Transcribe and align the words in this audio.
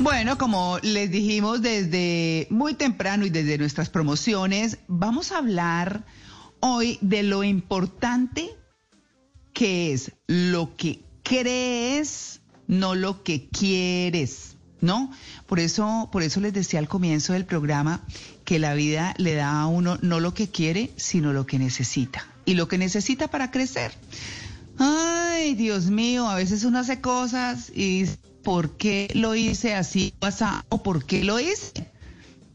Bueno, 0.00 0.38
como 0.38 0.78
les 0.80 1.10
dijimos 1.10 1.60
desde 1.60 2.46
muy 2.48 2.72
temprano 2.72 3.26
y 3.26 3.30
desde 3.30 3.58
nuestras 3.58 3.90
promociones, 3.90 4.78
vamos 4.88 5.30
a 5.30 5.36
hablar 5.36 6.06
hoy 6.60 6.96
de 7.02 7.22
lo 7.22 7.44
importante 7.44 8.48
que 9.52 9.92
es 9.92 10.12
lo 10.26 10.74
que 10.74 11.04
crees, 11.22 12.40
no 12.66 12.94
lo 12.94 13.22
que 13.22 13.50
quieres, 13.50 14.56
¿no? 14.80 15.12
Por 15.46 15.60
eso, 15.60 16.08
por 16.10 16.22
eso 16.22 16.40
les 16.40 16.54
decía 16.54 16.78
al 16.78 16.88
comienzo 16.88 17.34
del 17.34 17.44
programa 17.44 18.00
que 18.46 18.58
la 18.58 18.72
vida 18.72 19.14
le 19.18 19.34
da 19.34 19.60
a 19.60 19.66
uno 19.66 19.98
no 20.00 20.18
lo 20.18 20.32
que 20.32 20.48
quiere, 20.48 20.92
sino 20.96 21.34
lo 21.34 21.44
que 21.44 21.58
necesita. 21.58 22.26
Y 22.46 22.54
lo 22.54 22.68
que 22.68 22.78
necesita 22.78 23.28
para 23.28 23.50
crecer. 23.50 23.92
Ay, 24.78 25.54
Dios 25.56 25.90
mío, 25.90 26.26
a 26.26 26.36
veces 26.36 26.64
uno 26.64 26.78
hace 26.78 27.02
cosas 27.02 27.70
y 27.76 28.06
por 28.42 28.76
qué 28.76 29.08
lo 29.14 29.34
hice 29.34 29.74
así 29.74 30.14
o 30.68 30.82
por 30.82 31.04
qué 31.04 31.24
lo 31.24 31.40
hice. 31.40 31.72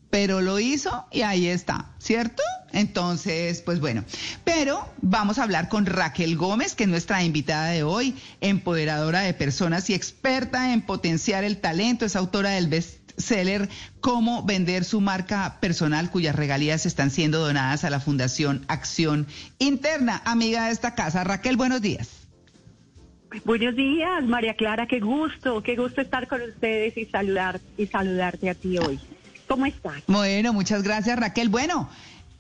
Pero 0.10 0.42
lo 0.42 0.60
hizo 0.60 1.06
y 1.12 1.24
ahí 1.24 1.48
está, 1.48 1.94
¿cierto? 2.00 2.42
Entonces, 2.72 3.62
pues 3.62 3.80
bueno, 3.80 4.04
pero 4.44 4.88
vamos 5.02 5.40
a 5.40 5.44
hablar 5.44 5.70
con 5.70 5.86
Raquel 5.86 6.36
Gómez, 6.38 6.76
que 6.76 6.84
es 6.84 6.90
nuestra 6.90 7.24
invitada 7.24 7.68
de 7.70 7.84
hoy, 7.84 8.16
empoderadora 8.42 9.22
de 9.22 9.34
personas 9.34 9.90
y 9.90 9.94
experta 9.94 10.74
en 10.74 10.82
potenciar 10.82 11.44
el 11.44 11.58
talento, 11.58 12.06
es 12.06 12.16
autora 12.16 12.52
del 12.52 12.68
bestseller 12.68 13.70
Cómo 14.02 14.44
vender 14.44 14.84
su 14.84 15.02
marca 15.02 15.58
personal, 15.62 16.12
cuyas 16.12 16.36
regalías 16.36 16.86
están 16.86 17.12
siendo 17.12 17.40
donadas 17.40 17.84
a 17.86 17.90
la 17.90 18.00
Fundación 18.00 18.66
Acción 18.68 19.26
Interna. 19.58 20.22
Amiga 20.26 20.66
de 20.66 20.74
esta 20.74 20.96
casa, 20.96 21.24
Raquel, 21.24 21.56
buenos 21.56 21.82
días. 21.82 22.25
Buenos 23.44 23.76
días, 23.76 24.24
María 24.24 24.56
Clara, 24.56 24.88
qué 24.88 25.00
gusto, 25.00 25.62
qué 25.62 25.76
gusto 25.76 26.02
estar 26.02 26.28
con 26.28 26.42
ustedes 26.42 26.98
y 26.98 27.06
saludar 27.06 27.60
y 27.78 27.88
saludarte 27.88 28.50
a 28.50 28.56
ti 28.56 28.78
hoy. 28.78 29.00
¿Cómo 29.48 29.66
estás? 29.66 30.04
Bueno, 30.08 30.54
muchas 30.54 30.84
gracias, 30.84 31.20
Raquel. 31.20 31.50
Bueno, 31.50 31.90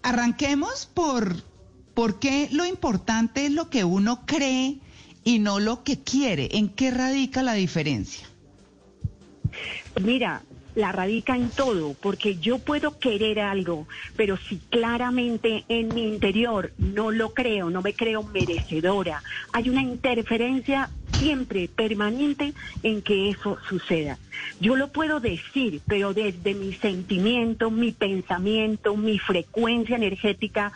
arranquemos 0.01 0.85
por 0.85 1.35
por 1.93 2.19
qué 2.19 2.49
lo 2.51 2.65
importante 2.65 3.45
es 3.45 3.51
lo 3.51 3.69
que 3.69 3.83
uno 3.83 4.25
cree 4.25 4.77
y 5.23 5.39
no 5.39 5.59
lo 5.59 5.83
que 5.83 5.99
quiere. 5.99 6.49
¿En 6.53 6.69
qué 6.69 6.91
radica 6.91 7.41
la 7.41 7.53
diferencia? 7.53 8.27
Mira, 10.01 10.43
la 10.75 10.91
radica 10.91 11.35
en 11.35 11.49
todo, 11.49 11.95
porque 12.01 12.37
yo 12.37 12.59
puedo 12.59 12.99
querer 12.99 13.39
algo, 13.39 13.87
pero 14.15 14.37
si 14.37 14.57
claramente 14.57 15.63
en 15.69 15.93
mi 15.93 16.03
interior 16.03 16.71
no 16.77 17.11
lo 17.11 17.33
creo, 17.33 17.69
no 17.69 17.81
me 17.81 17.93
creo 17.93 18.23
merecedora, 18.23 19.23
hay 19.53 19.69
una 19.69 19.81
interferencia 19.81 20.89
siempre 21.17 21.69
permanente 21.69 22.53
en 22.83 23.01
que 23.01 23.29
eso 23.29 23.57
suceda. 23.69 24.17
Yo 24.59 24.75
lo 24.75 24.91
puedo 24.91 25.19
decir, 25.19 25.81
pero 25.87 26.13
desde 26.13 26.53
mi 26.53 26.73
sentimiento, 26.73 27.71
mi 27.71 27.91
pensamiento, 27.91 28.97
mi 28.97 29.17
frecuencia 29.17 29.95
energética, 29.95 30.73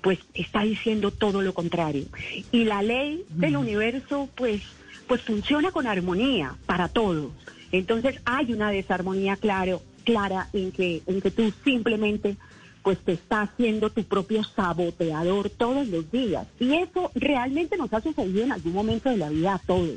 pues 0.00 0.18
está 0.34 0.62
diciendo 0.62 1.10
todo 1.10 1.42
lo 1.42 1.54
contrario. 1.54 2.06
Y 2.50 2.64
la 2.64 2.82
ley 2.82 3.24
del 3.30 3.56
universo, 3.56 4.28
pues, 4.34 4.62
pues 5.06 5.22
funciona 5.22 5.70
con 5.70 5.86
armonía 5.86 6.54
para 6.66 6.88
todos. 6.88 7.32
Entonces 7.72 8.20
hay 8.24 8.52
una 8.52 8.70
desarmonía 8.70 9.36
claro, 9.36 9.82
clara 10.04 10.48
en 10.52 10.72
que, 10.72 11.02
en 11.06 11.20
que 11.20 11.30
tú 11.30 11.52
simplemente 11.64 12.36
pues 12.82 12.98
te 12.98 13.12
estás 13.12 13.48
haciendo 13.48 13.90
tu 13.90 14.04
propio 14.04 14.44
saboteador 14.44 15.48
todos 15.48 15.88
los 15.88 16.10
días. 16.12 16.46
Y 16.60 16.74
eso 16.74 17.10
realmente 17.14 17.78
nos 17.78 17.92
ha 17.94 18.02
sucedido 18.02 18.44
en 18.44 18.52
algún 18.52 18.74
momento 18.74 19.08
de 19.08 19.16
la 19.16 19.30
vida 19.30 19.54
a 19.54 19.58
todos. 19.58 19.96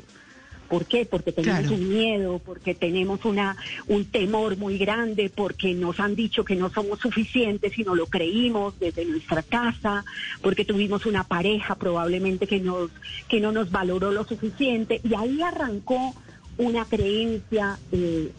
¿Por 0.68 0.84
qué? 0.84 1.06
Porque 1.06 1.32
tenemos 1.32 1.70
un 1.70 1.88
miedo, 1.88 2.40
porque 2.44 2.74
tenemos 2.74 3.24
una, 3.24 3.56
un 3.86 4.04
temor 4.04 4.56
muy 4.58 4.76
grande, 4.76 5.30
porque 5.34 5.72
nos 5.72 5.98
han 5.98 6.14
dicho 6.14 6.44
que 6.44 6.56
no 6.56 6.70
somos 6.70 6.98
suficientes 6.98 7.78
y 7.78 7.84
no 7.84 7.94
lo 7.94 8.06
creímos 8.06 8.78
desde 8.78 9.04
nuestra 9.06 9.42
casa, 9.42 10.04
porque 10.42 10.66
tuvimos 10.66 11.06
una 11.06 11.24
pareja 11.24 11.74
probablemente 11.74 12.46
que, 12.46 12.60
nos, 12.60 12.90
que 13.28 13.40
no 13.40 13.50
nos 13.50 13.70
valoró 13.70 14.12
lo 14.12 14.24
suficiente. 14.24 15.00
Y 15.04 15.14
ahí 15.14 15.40
arrancó 15.40 16.14
una 16.58 16.84
creencia 16.84 17.78
eh, 17.92 18.30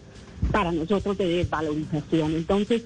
para 0.52 0.72
nosotros 0.72 1.18
de 1.18 1.28
desvalorización. 1.28 2.34
Entonces, 2.36 2.84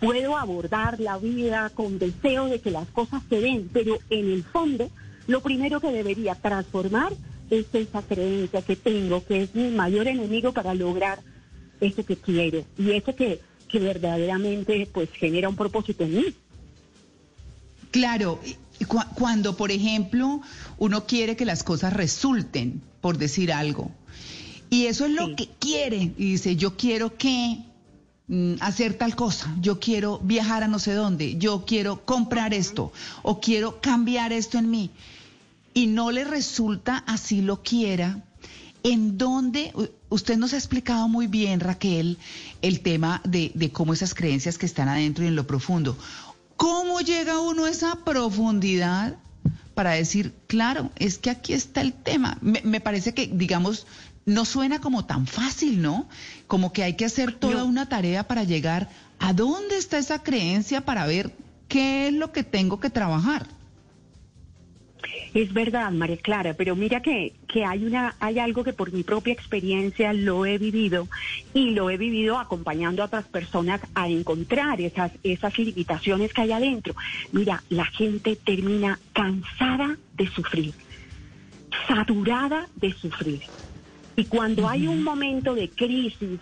puedo 0.00 0.36
abordar 0.36 1.00
la 1.00 1.18
vida 1.18 1.70
con 1.70 1.98
deseo 1.98 2.46
de 2.46 2.60
que 2.60 2.70
las 2.70 2.88
cosas 2.88 3.22
se 3.28 3.40
den, 3.40 3.68
pero 3.72 3.98
en 4.10 4.30
el 4.30 4.44
fondo, 4.44 4.90
lo 5.26 5.42
primero 5.42 5.80
que 5.80 5.90
debería 5.90 6.34
transformar 6.34 7.12
es 7.50 7.66
esa 7.72 8.02
creencia 8.02 8.62
que 8.62 8.76
tengo, 8.76 9.24
que 9.24 9.42
es 9.42 9.54
mi 9.54 9.70
mayor 9.70 10.08
enemigo 10.08 10.52
para 10.52 10.74
lograr 10.74 11.20
eso 11.80 12.04
que 12.04 12.16
quiero 12.16 12.64
y 12.78 12.92
eso 12.92 13.14
que, 13.14 13.40
que 13.68 13.78
verdaderamente 13.78 14.88
pues 14.92 15.10
genera 15.12 15.48
un 15.48 15.56
propósito 15.56 16.04
en 16.04 16.16
mí. 16.16 16.24
Claro, 17.90 18.40
cuando 19.14 19.56
por 19.56 19.70
ejemplo 19.70 20.40
uno 20.78 21.06
quiere 21.06 21.36
que 21.36 21.44
las 21.44 21.62
cosas 21.62 21.92
resulten, 21.92 22.82
por 23.00 23.16
decir 23.16 23.52
algo, 23.52 23.90
y 24.70 24.86
eso 24.86 25.06
es 25.06 25.12
lo 25.12 25.34
que 25.36 25.48
quiere. 25.58 26.12
Y 26.16 26.32
dice, 26.32 26.56
yo 26.56 26.76
quiero 26.76 27.16
que 27.16 27.58
mm, 28.28 28.54
hacer 28.60 28.94
tal 28.94 29.14
cosa, 29.14 29.54
yo 29.60 29.78
quiero 29.78 30.18
viajar 30.18 30.62
a 30.62 30.68
no 30.68 30.78
sé 30.78 30.92
dónde, 30.92 31.36
yo 31.36 31.64
quiero 31.66 32.04
comprar 32.04 32.54
esto 32.54 32.92
o 33.22 33.40
quiero 33.40 33.80
cambiar 33.80 34.32
esto 34.32 34.58
en 34.58 34.70
mí. 34.70 34.90
Y 35.74 35.86
no 35.86 36.10
le 36.10 36.24
resulta 36.24 37.04
así 37.06 37.42
lo 37.42 37.62
quiera. 37.62 38.22
En 38.82 39.18
dónde, 39.18 39.72
usted 40.08 40.36
nos 40.36 40.52
ha 40.52 40.56
explicado 40.56 41.08
muy 41.08 41.26
bien, 41.26 41.60
Raquel, 41.60 42.18
el 42.62 42.80
tema 42.80 43.20
de, 43.24 43.50
de 43.54 43.72
cómo 43.72 43.92
esas 43.92 44.14
creencias 44.14 44.58
que 44.58 44.66
están 44.66 44.88
adentro 44.88 45.24
y 45.24 45.28
en 45.28 45.36
lo 45.36 45.46
profundo. 45.46 45.96
¿Cómo 46.56 47.00
llega 47.00 47.40
uno 47.40 47.64
a 47.64 47.70
esa 47.70 48.04
profundidad 48.04 49.16
para 49.74 49.90
decir, 49.90 50.32
claro, 50.46 50.90
es 50.96 51.18
que 51.18 51.30
aquí 51.30 51.52
está 51.52 51.82
el 51.82 51.92
tema? 51.92 52.38
Me, 52.40 52.62
me 52.64 52.80
parece 52.80 53.12
que, 53.12 53.26
digamos, 53.26 53.86
no 54.26 54.44
suena 54.44 54.80
como 54.80 55.06
tan 55.06 55.26
fácil, 55.26 55.80
¿no? 55.80 56.08
Como 56.48 56.72
que 56.72 56.82
hay 56.82 56.94
que 56.94 57.04
hacer 57.04 57.32
toda 57.32 57.62
una 57.64 57.88
tarea 57.88 58.24
para 58.24 58.42
llegar 58.42 58.90
a 59.20 59.32
dónde 59.32 59.78
está 59.78 59.98
esa 59.98 60.22
creencia 60.22 60.84
para 60.84 61.06
ver 61.06 61.30
qué 61.68 62.08
es 62.08 62.12
lo 62.12 62.32
que 62.32 62.42
tengo 62.42 62.80
que 62.80 62.90
trabajar. 62.90 63.46
Es 65.32 65.52
verdad, 65.52 65.92
María 65.92 66.16
Clara, 66.16 66.54
pero 66.54 66.74
mira 66.74 67.02
que, 67.02 67.34
que 67.46 67.64
hay 67.64 67.84
una, 67.84 68.16
hay 68.18 68.40
algo 68.40 68.64
que 68.64 68.72
por 68.72 68.92
mi 68.92 69.04
propia 69.04 69.32
experiencia 69.32 70.12
lo 70.12 70.44
he 70.44 70.58
vivido 70.58 71.06
y 71.54 71.70
lo 71.70 71.90
he 71.90 71.96
vivido 71.96 72.38
acompañando 72.38 73.02
a 73.02 73.06
otras 73.06 73.26
personas 73.26 73.80
a 73.94 74.08
encontrar 74.08 74.80
esas, 74.80 75.12
esas 75.22 75.56
limitaciones 75.58 76.32
que 76.32 76.40
hay 76.40 76.52
adentro. 76.52 76.96
Mira, 77.30 77.62
la 77.68 77.84
gente 77.84 78.34
termina 78.34 78.98
cansada 79.12 79.96
de 80.14 80.26
sufrir, 80.26 80.74
saturada 81.86 82.66
de 82.74 82.92
sufrir. 82.92 83.42
Y 84.16 84.24
cuando 84.24 84.68
hay 84.68 84.86
un 84.86 85.02
momento 85.02 85.54
de 85.54 85.68
crisis 85.68 86.40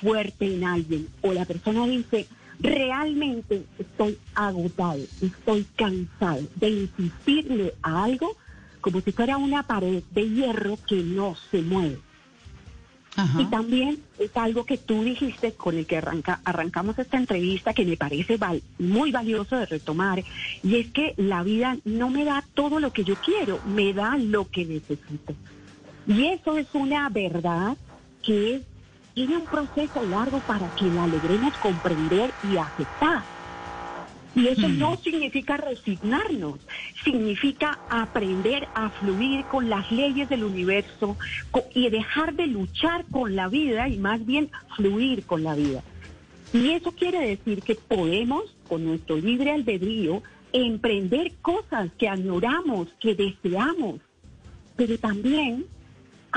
fuerte 0.00 0.54
en 0.54 0.64
alguien 0.64 1.08
o 1.22 1.32
la 1.32 1.44
persona 1.44 1.86
dice, 1.86 2.26
realmente 2.60 3.64
estoy 3.78 4.18
agotado, 4.34 5.00
estoy 5.20 5.66
cansado 5.76 6.42
de 6.54 6.70
insistirle 6.70 7.74
a 7.82 8.04
algo 8.04 8.36
como 8.80 9.00
si 9.00 9.10
fuera 9.10 9.36
una 9.36 9.64
pared 9.64 10.02
de 10.12 10.30
hierro 10.30 10.78
que 10.86 10.96
no 10.96 11.34
se 11.50 11.62
mueve. 11.62 11.98
Y 13.38 13.46
también 13.46 13.98
es 14.18 14.30
algo 14.36 14.64
que 14.64 14.76
tú 14.76 15.02
dijiste 15.02 15.54
con 15.54 15.76
el 15.76 15.86
que 15.86 15.96
arranca, 15.96 16.40
arrancamos 16.44 16.98
esta 16.98 17.16
entrevista 17.16 17.72
que 17.72 17.86
me 17.86 17.96
parece 17.96 18.38
muy 18.78 19.10
valioso 19.10 19.56
de 19.56 19.64
retomar, 19.64 20.22
y 20.62 20.76
es 20.76 20.88
que 20.92 21.14
la 21.16 21.42
vida 21.42 21.78
no 21.84 22.10
me 22.10 22.26
da 22.26 22.44
todo 22.52 22.78
lo 22.78 22.92
que 22.92 23.04
yo 23.04 23.16
quiero, 23.16 23.58
me 23.64 23.94
da 23.94 24.18
lo 24.18 24.50
que 24.50 24.66
necesito. 24.66 25.34
Y 26.06 26.26
eso 26.26 26.56
es 26.56 26.66
una 26.74 27.08
verdad 27.08 27.76
que 28.22 28.62
tiene 29.14 29.36
un 29.36 29.44
proceso 29.44 30.04
largo 30.04 30.40
para 30.40 30.68
que 30.76 30.84
la 30.86 31.06
logremos 31.06 31.54
comprender 31.54 32.30
y 32.50 32.56
aceptar. 32.56 33.22
Y 34.34 34.48
eso 34.48 34.68
no 34.68 34.92
hmm. 34.92 34.98
significa 34.98 35.56
resignarnos, 35.56 36.60
significa 37.02 37.78
aprender 37.88 38.68
a 38.74 38.90
fluir 38.90 39.46
con 39.46 39.70
las 39.70 39.90
leyes 39.90 40.28
del 40.28 40.44
universo 40.44 41.16
y 41.74 41.88
dejar 41.88 42.34
de 42.34 42.46
luchar 42.46 43.06
con 43.06 43.34
la 43.34 43.48
vida 43.48 43.88
y 43.88 43.96
más 43.96 44.24
bien 44.26 44.50
fluir 44.76 45.24
con 45.24 45.42
la 45.42 45.54
vida. 45.54 45.82
Y 46.52 46.72
eso 46.72 46.92
quiere 46.92 47.26
decir 47.26 47.62
que 47.62 47.76
podemos, 47.76 48.54
con 48.68 48.84
nuestro 48.84 49.16
libre 49.16 49.52
albedrío, 49.52 50.22
emprender 50.52 51.32
cosas 51.40 51.90
que 51.98 52.08
añoramos, 52.08 52.88
que 53.00 53.14
deseamos, 53.14 54.00
pero 54.76 54.98
también 54.98 55.64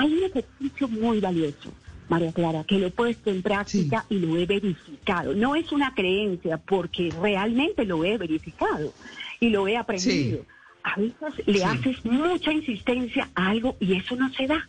hay 0.00 0.14
un 0.14 0.24
ejercicio 0.24 0.88
muy 0.88 1.20
valioso, 1.20 1.72
María 2.08 2.32
Clara, 2.32 2.64
que 2.64 2.78
lo 2.78 2.86
he 2.86 2.90
puesto 2.90 3.30
en 3.30 3.42
práctica 3.42 4.06
y 4.08 4.18
lo 4.18 4.36
he 4.36 4.46
verificado. 4.46 5.34
No 5.34 5.54
es 5.54 5.70
una 5.72 5.94
creencia, 5.94 6.56
porque 6.56 7.12
realmente 7.20 7.84
lo 7.84 8.04
he 8.04 8.16
verificado 8.16 8.92
y 9.40 9.50
lo 9.50 9.68
he 9.68 9.76
aprendido. 9.76 10.44
A 10.82 10.98
veces 10.98 11.46
le 11.46 11.62
haces 11.64 12.04
mucha 12.04 12.52
insistencia 12.52 13.28
a 13.34 13.50
algo 13.50 13.76
y 13.78 13.94
eso 13.94 14.16
no 14.16 14.32
se 14.32 14.46
da. 14.46 14.66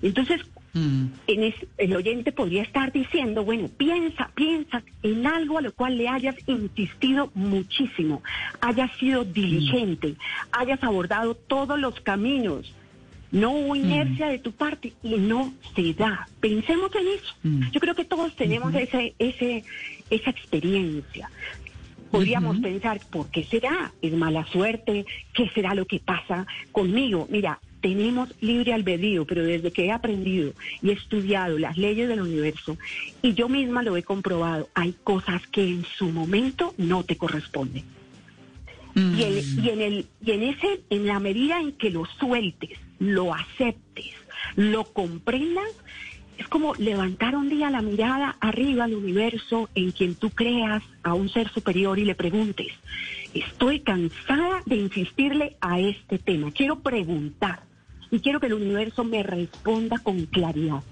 Entonces, 0.00 0.40
Mm. 0.76 1.06
En 1.26 1.54
el 1.78 1.96
oyente 1.96 2.32
podría 2.32 2.62
estar 2.62 2.92
diciendo, 2.92 3.44
bueno, 3.44 3.68
piensa, 3.78 4.30
piensa 4.34 4.82
en 5.02 5.26
algo 5.26 5.56
a 5.56 5.62
lo 5.62 5.72
cual 5.72 5.96
le 5.96 6.06
hayas 6.06 6.36
insistido 6.46 7.30
muchísimo, 7.34 8.22
hayas 8.60 8.94
sido 8.98 9.24
diligente, 9.24 10.08
mm. 10.08 10.16
hayas 10.52 10.82
abordado 10.82 11.34
todos 11.34 11.80
los 11.80 11.98
caminos. 12.00 12.74
No 13.32 13.50
hubo 13.52 13.74
mm. 13.74 13.76
inercia 13.76 14.28
de 14.28 14.38
tu 14.38 14.52
parte 14.52 14.92
y 15.02 15.16
no 15.16 15.52
se 15.74 15.94
da. 15.94 16.28
Pensemos 16.40 16.90
en 16.94 17.08
eso. 17.08 17.34
Yo 17.72 17.80
creo 17.80 17.94
que 17.94 18.04
todos 18.04 18.34
tenemos 18.36 18.74
ese, 18.74 19.14
ese, 19.18 19.64
esa 20.10 20.30
experiencia. 20.30 21.30
Podríamos 22.10 22.58
pensar, 22.58 23.00
¿por 23.10 23.30
qué 23.30 23.44
será? 23.44 23.92
¿Es 24.00 24.12
mala 24.12 24.46
suerte? 24.46 25.04
¿Qué 25.34 25.50
será 25.50 25.74
lo 25.74 25.86
que 25.86 25.98
pasa 25.98 26.46
conmigo? 26.72 27.26
Mira, 27.30 27.60
tenemos 27.80 28.34
libre 28.40 28.72
albedrío, 28.72 29.26
pero 29.26 29.44
desde 29.44 29.70
que 29.70 29.86
he 29.86 29.92
aprendido 29.92 30.52
y 30.82 30.90
he 30.90 30.92
estudiado 30.92 31.58
las 31.58 31.76
leyes 31.76 32.08
del 32.08 32.20
universo 32.20 32.76
y 33.22 33.34
yo 33.34 33.48
misma 33.48 33.82
lo 33.82 33.96
he 33.96 34.02
comprobado, 34.02 34.68
hay 34.74 34.94
cosas 35.04 35.46
que 35.48 35.62
en 35.62 35.84
su 35.84 36.10
momento 36.10 36.74
no 36.78 37.04
te 37.04 37.16
corresponden. 37.16 37.84
Y, 38.96 39.22
en 39.68 39.82
el, 39.82 40.06
y 40.24 40.30
en 40.30 40.42
ese, 40.42 40.80
en 40.88 41.06
la 41.06 41.20
medida 41.20 41.60
en 41.60 41.72
que 41.72 41.90
lo 41.90 42.06
sueltes, 42.18 42.78
lo 42.98 43.34
aceptes, 43.34 44.14
lo 44.56 44.84
comprendas, 44.84 45.68
es 46.38 46.48
como 46.48 46.74
levantar 46.74 47.34
un 47.34 47.48
día 47.48 47.70
la 47.70 47.82
mirada 47.82 48.36
arriba 48.40 48.84
al 48.84 48.94
universo 48.94 49.70
en 49.74 49.90
quien 49.92 50.14
tú 50.14 50.30
creas 50.30 50.82
a 51.02 51.14
un 51.14 51.28
ser 51.28 51.48
superior 51.48 51.98
y 51.98 52.04
le 52.04 52.14
preguntes, 52.14 52.68
estoy 53.32 53.80
cansada 53.80 54.62
de 54.66 54.76
insistirle 54.76 55.56
a 55.60 55.80
este 55.80 56.18
tema, 56.18 56.50
quiero 56.50 56.80
preguntar, 56.80 57.62
y 58.10 58.20
quiero 58.20 58.40
que 58.40 58.46
el 58.46 58.54
universo 58.54 59.04
me 59.04 59.22
responda 59.22 59.98
con 59.98 60.26
claridad. 60.26 60.82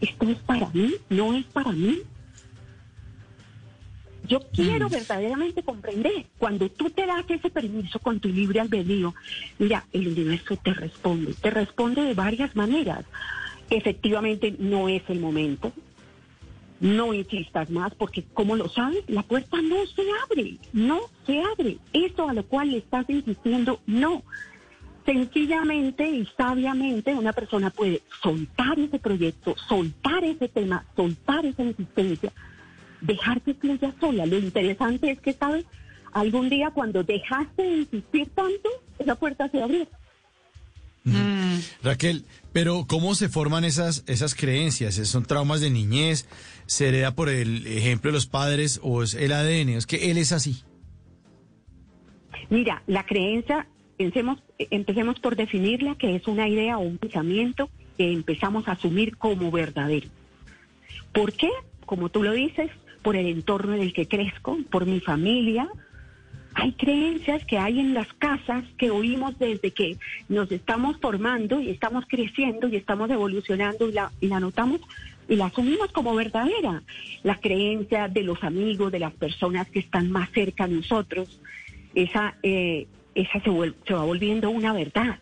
¿Esto 0.00 0.28
es 0.28 0.38
para 0.38 0.68
mí? 0.70 0.94
¿No 1.08 1.34
es 1.34 1.44
para 1.46 1.72
mí? 1.72 2.00
Yo 4.26 4.40
quiero 4.52 4.88
mm. 4.88 4.92
verdaderamente 4.92 5.62
comprender. 5.62 6.26
Cuando 6.38 6.68
tú 6.70 6.90
te 6.90 7.06
das 7.06 7.24
ese 7.28 7.50
permiso 7.50 7.98
con 7.98 8.20
tu 8.20 8.28
libre 8.28 8.60
albedrío, 8.60 9.14
mira, 9.58 9.84
el 9.92 10.08
universo 10.08 10.56
te 10.56 10.72
responde. 10.72 11.34
Te 11.34 11.50
responde 11.50 12.02
de 12.02 12.14
varias 12.14 12.56
maneras. 12.56 13.04
Efectivamente, 13.70 14.54
no 14.58 14.88
es 14.88 15.02
el 15.08 15.20
momento. 15.20 15.72
No 16.80 17.14
insistas 17.14 17.70
más 17.70 17.94
porque, 17.94 18.24
como 18.34 18.56
lo 18.56 18.68
sabes, 18.68 19.04
la 19.08 19.22
puerta 19.22 19.60
no 19.62 19.86
se 19.86 20.02
abre. 20.24 20.56
No 20.72 21.00
se 21.26 21.40
abre. 21.40 21.78
Eso 21.92 22.28
a 22.28 22.34
lo 22.34 22.44
cual 22.44 22.70
le 22.70 22.78
estás 22.78 23.08
insistiendo, 23.08 23.80
no. 23.86 24.22
Sencillamente 25.04 26.08
y 26.08 26.26
sabiamente 26.36 27.14
una 27.14 27.34
persona 27.34 27.68
puede 27.68 28.00
soltar 28.22 28.78
ese 28.78 28.98
proyecto, 28.98 29.54
soltar 29.68 30.24
ese 30.24 30.48
tema, 30.48 30.86
soltar 30.96 31.44
esa 31.44 31.62
insistencia, 31.62 32.32
dejar 33.06 33.40
que 33.42 33.54
fluya 33.54 33.94
sola. 34.00 34.26
Lo 34.26 34.38
interesante 34.38 35.10
es 35.10 35.20
que, 35.20 35.32
¿sabes? 35.32 35.64
Algún 36.12 36.48
día 36.48 36.70
cuando 36.70 37.02
dejaste 37.02 37.62
de 37.62 37.76
insistir 37.78 38.28
tanto, 38.34 38.68
esa 38.98 39.14
puerta 39.14 39.48
se 39.48 39.62
abrió. 39.62 39.86
Mm. 41.04 41.58
Raquel, 41.82 42.24
pero 42.52 42.86
¿cómo 42.86 43.14
se 43.14 43.28
forman 43.28 43.64
esas, 43.64 44.04
esas 44.06 44.34
creencias? 44.34 44.94
¿Son 44.94 45.24
traumas 45.24 45.60
de 45.60 45.70
niñez? 45.70 46.26
¿Se 46.66 46.88
hereda 46.88 47.14
por 47.14 47.28
el 47.28 47.66
ejemplo 47.66 48.10
de 48.10 48.14
los 48.14 48.26
padres 48.26 48.80
o 48.82 49.02
es 49.02 49.14
el 49.14 49.32
ADN? 49.32 49.70
Es 49.70 49.86
que 49.86 50.10
él 50.10 50.18
es 50.18 50.32
así. 50.32 50.62
Mira, 52.48 52.82
la 52.86 53.04
creencia 53.04 53.66
Pensemos, 53.96 54.42
empecemos 54.58 55.20
por 55.20 55.36
definirla, 55.36 55.94
que 55.94 56.16
es 56.16 56.26
una 56.26 56.48
idea 56.48 56.78
o 56.78 56.80
un 56.80 56.98
pensamiento 56.98 57.70
que 57.96 58.12
empezamos 58.12 58.66
a 58.66 58.72
asumir 58.72 59.16
como 59.16 59.50
verdadero. 59.52 60.08
¿Por 61.12 61.32
qué? 61.32 61.48
Como 61.86 62.08
tú 62.08 62.22
lo 62.22 62.32
dices, 62.32 62.70
por 63.04 63.14
el 63.14 63.26
entorno 63.26 63.74
en 63.74 63.82
el 63.82 63.92
que 63.92 64.08
crezco, 64.08 64.58
por 64.70 64.86
mi 64.86 64.98
familia. 64.98 65.68
Hay 66.54 66.72
creencias 66.72 67.44
que 67.44 67.58
hay 67.58 67.78
en 67.78 67.94
las 67.94 68.12
casas 68.14 68.64
que 68.78 68.90
oímos 68.90 69.38
desde 69.38 69.72
que 69.72 69.98
nos 70.28 70.50
estamos 70.50 70.96
formando 71.00 71.60
y 71.60 71.70
estamos 71.70 72.04
creciendo 72.08 72.66
y 72.66 72.76
estamos 72.76 73.10
evolucionando 73.10 73.88
y 73.88 73.92
la, 73.92 74.10
y 74.20 74.28
la 74.28 74.40
notamos 74.40 74.80
y 75.28 75.36
la 75.36 75.46
asumimos 75.46 75.92
como 75.92 76.14
verdadera. 76.14 76.82
La 77.22 77.38
creencia 77.40 78.08
de 78.08 78.22
los 78.22 78.42
amigos, 78.42 78.90
de 78.90 79.00
las 79.00 79.12
personas 79.12 79.68
que 79.68 79.80
están 79.80 80.10
más 80.10 80.30
cerca 80.30 80.66
de 80.66 80.76
nosotros, 80.76 81.40
esa 81.94 82.36
eh, 82.42 82.86
esa 83.14 83.40
se, 83.40 83.50
va 83.94 84.04
volviendo 84.04 84.50
una 84.50 84.72
verdad. 84.72 85.20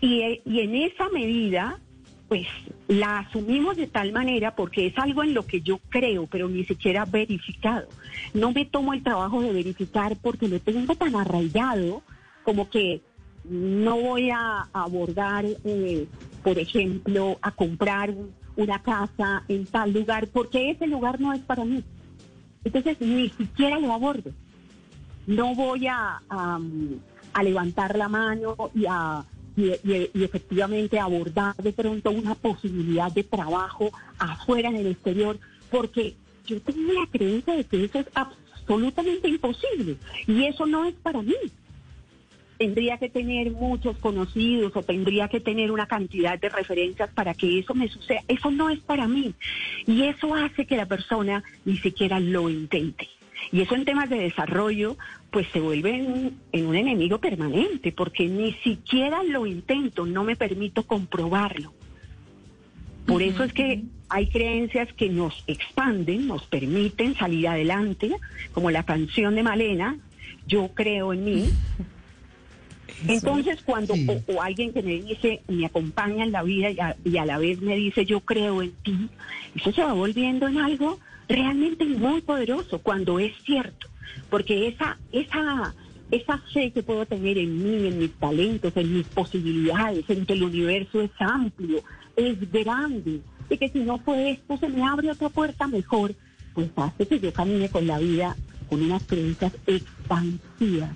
Y, 0.00 0.40
y 0.44 0.60
en 0.60 0.74
esa 0.74 1.08
medida, 1.10 1.80
pues 2.28 2.46
la 2.88 3.18
asumimos 3.18 3.76
de 3.76 3.86
tal 3.86 4.12
manera 4.12 4.54
porque 4.54 4.86
es 4.86 4.98
algo 4.98 5.22
en 5.22 5.34
lo 5.34 5.46
que 5.46 5.60
yo 5.60 5.78
creo, 5.88 6.26
pero 6.26 6.48
ni 6.48 6.64
siquiera 6.64 7.04
verificado. 7.04 7.88
No 8.32 8.52
me 8.52 8.64
tomo 8.64 8.94
el 8.94 9.02
trabajo 9.02 9.42
de 9.42 9.52
verificar 9.52 10.16
porque 10.20 10.48
lo 10.48 10.60
tengo 10.60 10.94
tan 10.94 11.14
arraigado 11.16 12.02
como 12.44 12.70
que 12.70 13.02
no 13.44 14.00
voy 14.00 14.30
a 14.30 14.68
abordar, 14.72 15.44
eh, 15.64 16.06
por 16.42 16.58
ejemplo, 16.58 17.38
a 17.42 17.50
comprar 17.50 18.14
una 18.56 18.82
casa 18.82 19.42
en 19.48 19.66
tal 19.66 19.92
lugar 19.92 20.28
porque 20.28 20.70
ese 20.70 20.86
lugar 20.86 21.20
no 21.20 21.32
es 21.32 21.40
para 21.40 21.64
mí. 21.64 21.84
Entonces 22.64 22.98
ni 23.00 23.28
siquiera 23.30 23.78
lo 23.78 23.92
abordo. 23.92 24.30
No 25.26 25.54
voy 25.54 25.86
a, 25.86 26.20
a 26.28 27.42
levantar 27.42 27.96
la 27.96 28.08
mano 28.08 28.56
y 28.74 28.86
a 28.88 29.24
y, 29.56 29.70
efectivamente 30.22 30.98
abordar 30.98 31.54
de 31.56 31.72
pronto 31.72 32.10
una 32.10 32.34
posibilidad 32.34 33.12
de 33.12 33.24
trabajo 33.24 33.90
afuera 34.18 34.68
en 34.68 34.76
el 34.76 34.86
exterior, 34.88 35.38
porque 35.70 36.14
yo 36.46 36.60
tengo 36.60 36.92
la 36.92 37.06
creencia 37.10 37.54
de 37.54 37.64
que 37.64 37.84
eso 37.84 38.00
es 38.00 38.06
absolutamente 38.14 39.28
imposible 39.28 39.96
y 40.26 40.44
eso 40.44 40.66
no 40.66 40.84
es 40.84 40.94
para 40.94 41.22
mí. 41.22 41.34
Tendría 42.58 42.98
que 42.98 43.08
tener 43.08 43.50
muchos 43.50 43.96
conocidos 43.98 44.72
o 44.76 44.82
tendría 44.82 45.28
que 45.28 45.40
tener 45.40 45.72
una 45.72 45.86
cantidad 45.86 46.38
de 46.38 46.48
referencias 46.48 47.10
para 47.10 47.34
que 47.34 47.58
eso 47.58 47.74
me 47.74 47.88
suceda. 47.88 48.20
Eso 48.28 48.50
no 48.52 48.70
es 48.70 48.78
para 48.78 49.08
mí. 49.08 49.34
Y 49.86 50.04
eso 50.04 50.34
hace 50.34 50.64
que 50.64 50.76
la 50.76 50.86
persona 50.86 51.42
ni 51.64 51.76
siquiera 51.78 52.20
lo 52.20 52.48
intente. 52.48 53.08
Y 53.52 53.60
eso 53.60 53.74
en 53.74 53.84
temas 53.84 54.08
de 54.08 54.18
desarrollo, 54.18 54.96
pues 55.30 55.46
se 55.52 55.60
vuelve 55.60 55.96
en, 56.52 56.66
un 56.66 56.76
enemigo 56.76 57.18
permanente, 57.18 57.92
porque 57.92 58.28
ni 58.28 58.52
siquiera 58.64 59.22
lo 59.22 59.46
intento, 59.46 60.06
no 60.06 60.24
me 60.24 60.36
permito 60.36 60.86
comprobarlo. 60.86 61.72
Por 63.06 63.22
eso 63.22 63.44
es 63.44 63.52
que 63.52 63.82
hay 64.08 64.28
creencias 64.28 64.92
que 64.94 65.08
nos 65.08 65.44
expanden, 65.46 66.26
nos 66.26 66.46
permiten 66.46 67.14
salir 67.14 67.48
adelante, 67.48 68.12
como 68.52 68.70
la 68.70 68.84
canción 68.84 69.34
de 69.34 69.42
Malena, 69.42 69.98
Yo 70.46 70.68
creo 70.74 71.12
en 71.12 71.24
mí. 71.24 71.50
Entonces, 73.08 73.62
cuando 73.64 73.94
o, 74.26 74.42
alguien 74.42 74.72
que 74.72 74.82
me 74.82 75.00
dice, 75.00 75.42
me 75.48 75.66
acompaña 75.66 76.24
en 76.24 76.32
la 76.32 76.42
vida 76.42 76.96
y 77.04 77.16
a 77.16 77.24
la 77.26 77.38
vez 77.38 77.60
me 77.60 77.76
dice, 77.76 78.04
yo 78.04 78.20
creo 78.20 78.62
en 78.62 78.72
ti, 78.82 79.08
eso 79.54 79.72
se 79.72 79.82
va 79.82 79.92
volviendo 79.92 80.48
en 80.48 80.58
algo 80.58 80.98
realmente 81.28 81.84
muy 81.84 82.20
poderoso 82.20 82.78
cuando 82.78 83.18
es 83.18 83.32
cierto, 83.44 83.88
porque 84.30 84.68
esa, 84.68 84.98
esa, 85.12 85.74
esa 86.10 86.38
fe 86.52 86.70
que 86.70 86.82
puedo 86.82 87.06
tener 87.06 87.38
en 87.38 87.62
mí, 87.62 87.88
en 87.88 87.98
mis 87.98 88.12
talentos, 88.12 88.76
en 88.76 88.96
mis 88.96 89.06
posibilidades, 89.06 90.04
en 90.08 90.26
que 90.26 90.32
el 90.34 90.42
universo 90.42 91.00
es 91.00 91.10
amplio, 91.18 91.82
es 92.16 92.50
grande, 92.50 93.20
y 93.50 93.58
que 93.58 93.68
si 93.68 93.80
no 93.80 93.98
fue 93.98 94.32
esto, 94.32 94.56
se 94.58 94.68
me 94.68 94.82
abre 94.82 95.10
otra 95.10 95.28
puerta 95.28 95.66
mejor, 95.66 96.14
pues 96.54 96.70
hace 96.76 97.06
que 97.06 97.20
yo 97.20 97.32
camine 97.32 97.68
con 97.68 97.86
la 97.86 97.98
vida 97.98 98.36
con 98.68 98.82
unas 98.82 99.02
creencias 99.04 99.52
expansivas 99.66 100.90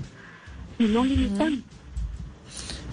y 0.78 0.84
no 0.84 1.04
limitantes. 1.04 1.64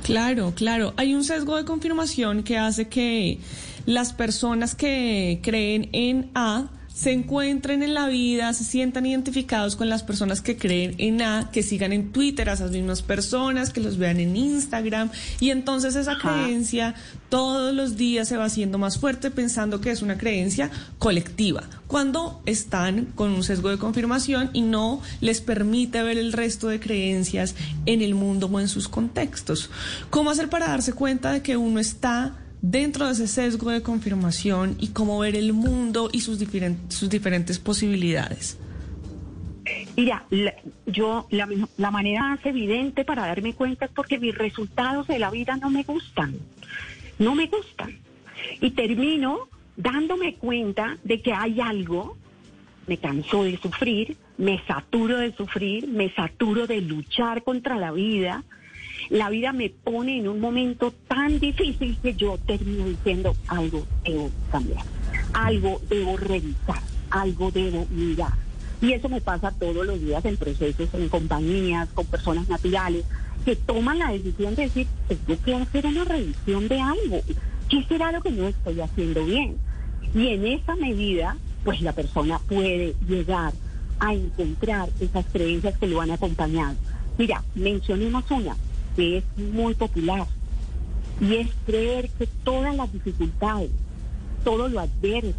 Claro, 0.04 0.54
claro. 0.56 0.94
Hay 0.98 1.16
un 1.16 1.24
sesgo 1.24 1.58
de 1.58 1.66
confirmación 1.66 2.44
que 2.44 2.58
hace 2.58 2.88
que 2.90 3.40
las 3.86 4.14
personas 4.14 4.76
que 4.76 5.40
creen 5.42 5.90
en 5.94 6.30
A 6.36 6.70
se 6.96 7.12
encuentren 7.12 7.84
en 7.84 7.94
la 7.94 8.08
vida, 8.08 8.54
se 8.54 8.64
sientan 8.64 9.06
identificados 9.06 9.76
con 9.76 9.90
las 9.90 10.02
personas 10.02 10.42
que 10.42 10.56
creen 10.56 10.96
en 10.98 11.22
A, 11.22 11.50
que 11.52 11.62
sigan 11.62 11.92
en 11.92 12.14
Twitter 12.14 12.50
a 12.50 12.54
esas 12.54 12.72
mismas 12.72 13.02
personas, 13.02 13.72
que 13.72 13.82
los 13.82 13.98
vean 13.98 14.22
en 14.22 14.38
Instagram. 14.38 15.12
Y 15.42 15.50
entonces 15.50 15.98
esa 15.98 16.18
creencia 16.18 16.96
todos 17.28 17.74
los 17.74 17.98
días 17.98 18.30
se 18.30 18.38
va 18.38 18.46
haciendo 18.46 18.78
más 18.78 18.98
fuerte 18.98 19.30
pensando 19.30 19.82
que 19.82 19.92
es 19.92 20.02
una 20.02 20.18
creencia 20.18 20.72
colectiva, 20.98 21.64
cuando 21.88 22.42
están 22.46 23.08
con 23.14 23.32
un 23.32 23.44
sesgo 23.44 23.70
de 23.70 23.78
confirmación 23.78 24.50
y 24.54 24.62
no 24.62 25.02
les 25.20 25.42
permite 25.42 26.02
ver 26.02 26.18
el 26.18 26.32
resto 26.32 26.70
de 26.70 26.80
creencias 26.80 27.56
en 27.86 28.04
el 28.04 28.16
mundo 28.16 28.50
o 28.50 28.60
en 28.62 28.70
sus 28.70 28.88
contextos. 28.88 29.70
¿Cómo 30.10 30.30
hacer 30.30 30.50
para 30.50 30.70
darse 30.70 30.94
cuenta 30.94 31.34
de 31.34 31.42
que 31.42 31.58
uno 31.58 31.82
está 31.82 32.45
dentro 32.72 33.06
de 33.06 33.14
ese 33.14 33.28
sesgo 33.28 33.70
de 33.70 33.82
confirmación 33.82 34.76
y 34.80 34.88
cómo 34.90 35.20
ver 35.20 35.36
el 35.36 35.54
mundo 35.54 36.10
y 36.12 36.22
sus, 36.22 36.40
diferentes, 36.40 37.60
posibilidades? 37.60 38.58
Mira, 39.96 40.26
yo 40.86 41.28
la, 41.30 41.48
la, 41.78 41.92
manera 41.92 42.22
más 42.22 42.46
evidente 42.46 43.06
para 43.06 43.28
darme 43.28 43.54
cuenta 43.54 43.86
es 43.86 43.92
porque 43.92 44.20
mis 44.20 44.36
resultados 44.36 45.08
de 45.08 45.20
la 45.20 45.32
vida 45.32 45.58
no 45.58 45.70
me 45.70 45.84
gustan, 45.84 46.36
no 47.20 47.36
me 47.36 47.48
gustan. 47.48 47.98
Y 48.62 48.72
termino 48.72 49.48
dándome 49.78 50.36
cuenta 50.36 50.98
de 51.04 51.22
que 51.22 51.34
hay 51.34 51.62
algo, 51.62 52.18
me 52.88 52.98
canso 52.98 53.44
de 53.44 53.58
sufrir, 53.58 54.18
me 54.38 54.62
saturo 54.66 55.20
de 55.20 55.34
sufrir, 55.34 55.88
me 55.88 56.14
saturo 56.14 56.68
de 56.68 56.82
luchar 56.82 57.44
contra 57.44 57.78
la 57.78 57.92
vida. 57.92 58.44
La 59.10 59.30
vida 59.30 59.54
me 59.54 59.70
pone 59.70 60.20
en 60.20 60.28
un 60.28 60.40
momento 60.40 60.92
tan 61.08 61.40
difícil 61.40 61.98
que 62.02 62.16
yo 62.16 62.38
termino 62.40 62.86
diciendo 62.88 63.36
algo 63.48 63.86
debo 64.04 64.32
cambiar, 64.52 64.84
algo 65.34 65.80
debo 65.90 66.18
revisar, 66.18 66.82
algo 67.12 67.52
debo 67.52 67.86
mirar. 67.92 68.34
Y 68.82 68.94
eso 68.94 69.08
me 69.08 69.22
pasa 69.22 69.52
todos 69.52 69.86
los 69.86 70.02
días 70.02 70.26
en 70.26 70.38
procesos, 70.38 70.90
en 70.94 71.10
compañías, 71.10 71.88
con 71.94 72.06
personas 72.08 72.50
naturales, 72.50 73.06
que 73.46 73.56
toman 73.56 74.00
la 74.00 74.12
decisión 74.12 74.56
de 74.56 74.64
decir, 74.64 74.88
tengo 75.08 75.40
que 75.44 75.56
hacer 75.56 75.86
una 75.86 76.04
revisión 76.04 76.68
de 76.68 76.82
algo. 76.82 77.22
¿Qué 77.70 77.84
será 77.88 78.12
lo 78.12 78.22
que 78.22 78.32
no 78.32 78.48
estoy 78.48 78.82
haciendo 78.82 79.24
bien? 79.24 79.58
Y 80.14 80.28
en 80.28 80.46
esa 80.48 80.76
medida, 80.76 81.38
pues 81.64 81.82
la 81.82 81.94
persona 81.94 82.40
puede 82.40 82.96
llegar 83.08 83.54
a 84.00 84.14
encontrar 84.14 84.90
esas 85.00 85.26
creencias 85.32 85.78
que 85.78 85.88
lo 85.88 86.02
han 86.02 86.12
acompañado. 86.12 86.76
Mira, 87.18 87.44
mencionemos 87.56 88.30
una 88.30 88.56
que 88.96 89.18
es 89.18 89.24
muy 89.38 89.74
popular 89.74 90.26
y 91.20 91.36
es 91.36 91.48
creer 91.66 92.10
que 92.10 92.28
todas 92.44 92.76
las 92.76 92.92
dificultades, 92.92 93.72
todo 94.44 94.68
lo 94.68 94.80
adverso, 94.80 95.36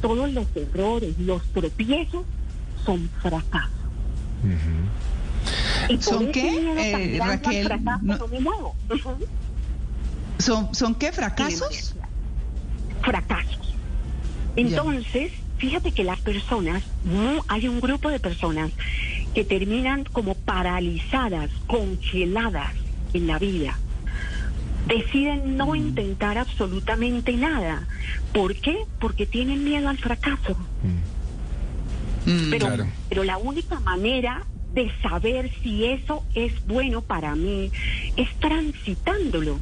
todos 0.00 0.32
los 0.32 0.46
errores, 0.54 1.18
los 1.18 1.42
tropiezos 1.52 2.24
son 2.84 3.08
fracasos. 3.20 3.70
¿Son 6.00 6.32
qué, 6.32 7.18
Raquel? 7.18 7.68
¿Son, 10.38 10.74
¿Son 10.74 10.94
qué 10.94 11.12
fracasos? 11.12 11.94
Fracasos. 13.02 13.74
Entonces, 14.56 15.32
fíjate 15.58 15.92
que 15.92 16.04
las 16.04 16.20
personas, 16.20 16.82
no, 17.04 17.44
hay 17.48 17.68
un 17.68 17.80
grupo 17.80 18.10
de 18.10 18.18
personas 18.18 18.70
que 19.34 19.44
terminan 19.44 20.04
como 20.04 20.34
paralizadas, 20.34 21.50
congeladas 21.66 22.72
en 23.12 23.26
la 23.26 23.38
vida. 23.38 23.78
Deciden 24.86 25.56
no 25.56 25.72
mm. 25.72 25.76
intentar 25.76 26.38
absolutamente 26.38 27.32
nada. 27.32 27.86
¿Por 28.32 28.54
qué? 28.54 28.84
Porque 29.00 29.26
tienen 29.26 29.64
miedo 29.64 29.88
al 29.88 29.98
fracaso. 29.98 30.56
Mm. 32.26 32.50
Pero, 32.50 32.68
pero 33.08 33.24
la 33.24 33.36
única 33.38 33.80
manera 33.80 34.46
de 34.72 34.90
saber 35.02 35.50
si 35.62 35.84
eso 35.84 36.24
es 36.34 36.66
bueno 36.66 37.02
para 37.02 37.34
mí 37.34 37.70
es 38.16 38.28
transitándolo. 38.40 39.58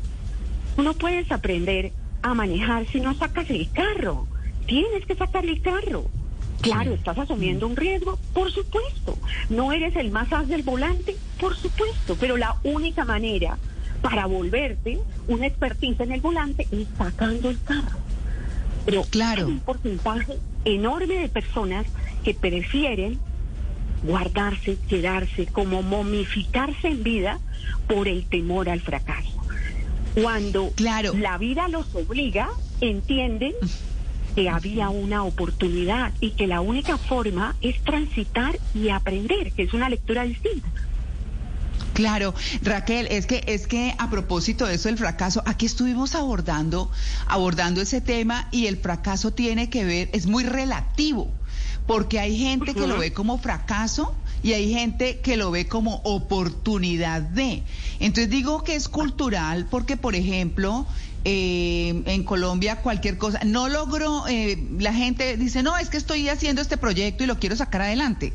No 0.77 0.95
puedes 0.95 1.31
aprender 1.33 1.93
a 2.23 2.35
manejar 2.35 2.87
si 2.87 3.01
no 3.01 3.15
sacas 3.15 3.51
el 3.51 3.71
carro. 3.73 4.27
Tienes 4.67 5.05
que 5.07 5.15
sacar 5.15 5.45
el 5.45 5.61
carro. 5.61 6.09
Claro, 6.63 6.95
estás 6.95 7.19
asumiendo 7.19 7.67
un 7.67 7.77
riesgo, 7.77 8.19
por 8.33 8.51
supuesto. 8.53 9.19
No 9.51 9.73
eres 9.73 9.97
el 9.97 10.11
más 10.11 10.33
as 10.33 10.49
del 10.49 10.63
volante, 10.63 11.17
por 11.39 11.57
supuesto. 11.57 12.17
Pero 12.19 12.37
la 12.37 12.57
única 12.63 13.05
manera 13.05 13.59
para 14.01 14.27
volverte 14.27 15.01
una 15.29 15.47
expertise 15.47 16.01
en 16.01 16.13
el 16.13 16.21
volante 16.21 16.67
es 16.71 16.87
sacando 16.97 17.51
el 17.51 17.61
carro. 17.63 17.99
Pero 18.85 19.03
claro. 19.05 19.47
hay 19.47 19.53
un 19.53 19.61
porcentaje 19.61 20.39
enorme 20.65 21.15
de 21.15 21.29
personas 21.29 21.87
que 22.25 22.35
prefieren 22.35 23.19
guardarse, 24.05 24.77
quedarse, 24.89 25.47
como 25.47 25.83
momificarse 25.83 26.89
en 26.89 27.03
vida 27.03 27.39
por 27.87 28.09
el 28.09 28.25
temor 28.25 28.69
al 28.69 28.81
fracaso. 28.81 29.31
Cuando 30.15 30.71
claro. 30.71 31.13
la 31.15 31.39
vida 31.39 31.69
los 31.69 31.95
obliga, 31.95 32.51
entienden 32.81 33.55
que 34.35 34.49
había 34.49 34.89
una 34.89 35.25
oportunidad 35.25 36.13
y 36.21 36.31
que 36.31 36.47
la 36.47 36.61
única 36.61 36.99
forma 36.99 37.57
es 37.61 37.81
transitar 37.83 38.59
y 38.75 38.89
aprender, 38.89 39.53
que 39.53 39.63
es 39.63 39.75
una 39.75 39.89
lectura 39.89 40.25
distinta. 40.25 40.69
Claro, 41.95 42.35
Raquel, 42.63 43.07
es 43.11 43.27
que 43.27 43.45
es 43.47 43.67
que 43.67 43.95
a 43.99 44.09
propósito 44.09 44.67
de 44.67 44.75
eso 44.75 44.89
del 44.89 44.97
fracaso, 44.97 45.43
aquí 45.45 45.67
estuvimos 45.67 46.15
abordando 46.15 46.91
abordando 47.27 47.83
ese 47.83 48.01
tema 48.01 48.49
y 48.51 48.67
el 48.67 48.79
fracaso 48.79 49.33
tiene 49.33 49.69
que 49.69 49.85
ver 49.85 50.09
es 50.13 50.27
muy 50.27 50.45
relativo 50.45 51.31
porque 51.87 52.19
hay 52.19 52.39
gente 52.39 52.75
que 52.75 52.87
lo 52.87 52.99
ve 52.99 53.13
como 53.13 53.39
fracaso 53.39 54.15
y 54.43 54.53
hay 54.55 54.73
gente 54.73 55.21
que 55.21 55.37
lo 55.37 55.51
ve 55.51 55.67
como 55.67 55.97
oportunidad 56.05 57.23
de. 57.23 57.63
Entonces 58.01 58.31
digo 58.31 58.65
que 58.65 58.75
es 58.75 58.89
cultural 58.89 59.67
porque, 59.71 59.97
por 59.97 60.15
ejemplo, 60.15 60.87
eh, 61.25 62.03
en 62.07 62.25
Colombia 62.25 62.77
cualquier 62.77 63.17
cosa, 63.17 63.41
no 63.45 63.69
logró, 63.69 64.27
eh, 64.27 64.61
la 64.79 64.93
gente 64.93 65.37
dice, 65.37 65.63
no, 65.63 65.79
es 65.79 65.89
que 65.89 65.97
estoy 65.97 66.29
haciendo 66.29 66.61
este 66.61 66.77
proyecto 66.77 67.23
y 67.23 67.27
lo 67.29 67.39
quiero 67.39 67.55
sacar 67.55 67.83
adelante. 67.83 68.33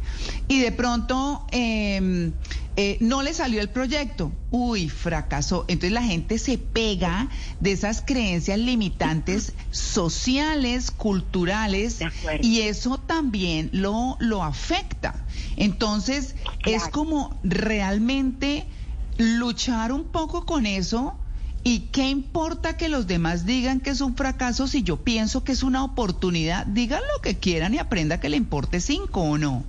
Y 0.47 0.59
de 0.59 0.71
pronto 0.71 1.45
em, 1.51 2.31
eh, 2.77 2.97
no 3.01 3.23
le 3.23 3.33
salió 3.33 3.59
el 3.59 3.69
proyecto, 3.69 4.31
uy, 4.51 4.87
fracasó. 4.87 5.65
Entonces 5.67 5.91
la 5.91 6.03
gente 6.03 6.39
se 6.39 6.57
pega 6.57 7.29
de 7.59 7.73
esas 7.73 8.01
creencias 8.01 8.57
limitantes 8.57 9.53
sociales, 9.71 10.91
culturales, 10.91 11.99
y 12.41 12.61
eso 12.61 12.99
también 12.99 13.69
lo, 13.73 14.15
lo 14.19 14.43
afecta. 14.43 15.25
Entonces 15.57 16.35
es 16.65 16.87
como 16.87 17.37
realmente 17.43 18.65
luchar 19.17 19.91
un 19.91 20.05
poco 20.05 20.45
con 20.45 20.65
eso 20.65 21.17
¿Y 21.69 21.89
qué 21.91 22.07
importa 22.07 22.77
que 22.77 22.87
los 22.87 23.07
demás 23.07 23.45
digan 23.45 23.81
que 23.81 23.89
es 23.89 23.99
un 23.99 24.15
fracaso 24.15 24.69
si 24.69 24.83
yo 24.83 25.03
pienso 25.03 25.43
que 25.43 25.51
es 25.51 25.63
una 25.63 25.83
oportunidad? 25.83 26.65
Digan 26.65 27.01
lo 27.13 27.21
que 27.21 27.39
quieran 27.39 27.73
y 27.73 27.77
aprenda 27.77 28.21
que 28.21 28.29
le 28.29 28.37
importe 28.37 28.79
cinco 28.79 29.19
o 29.19 29.37
no. 29.37 29.65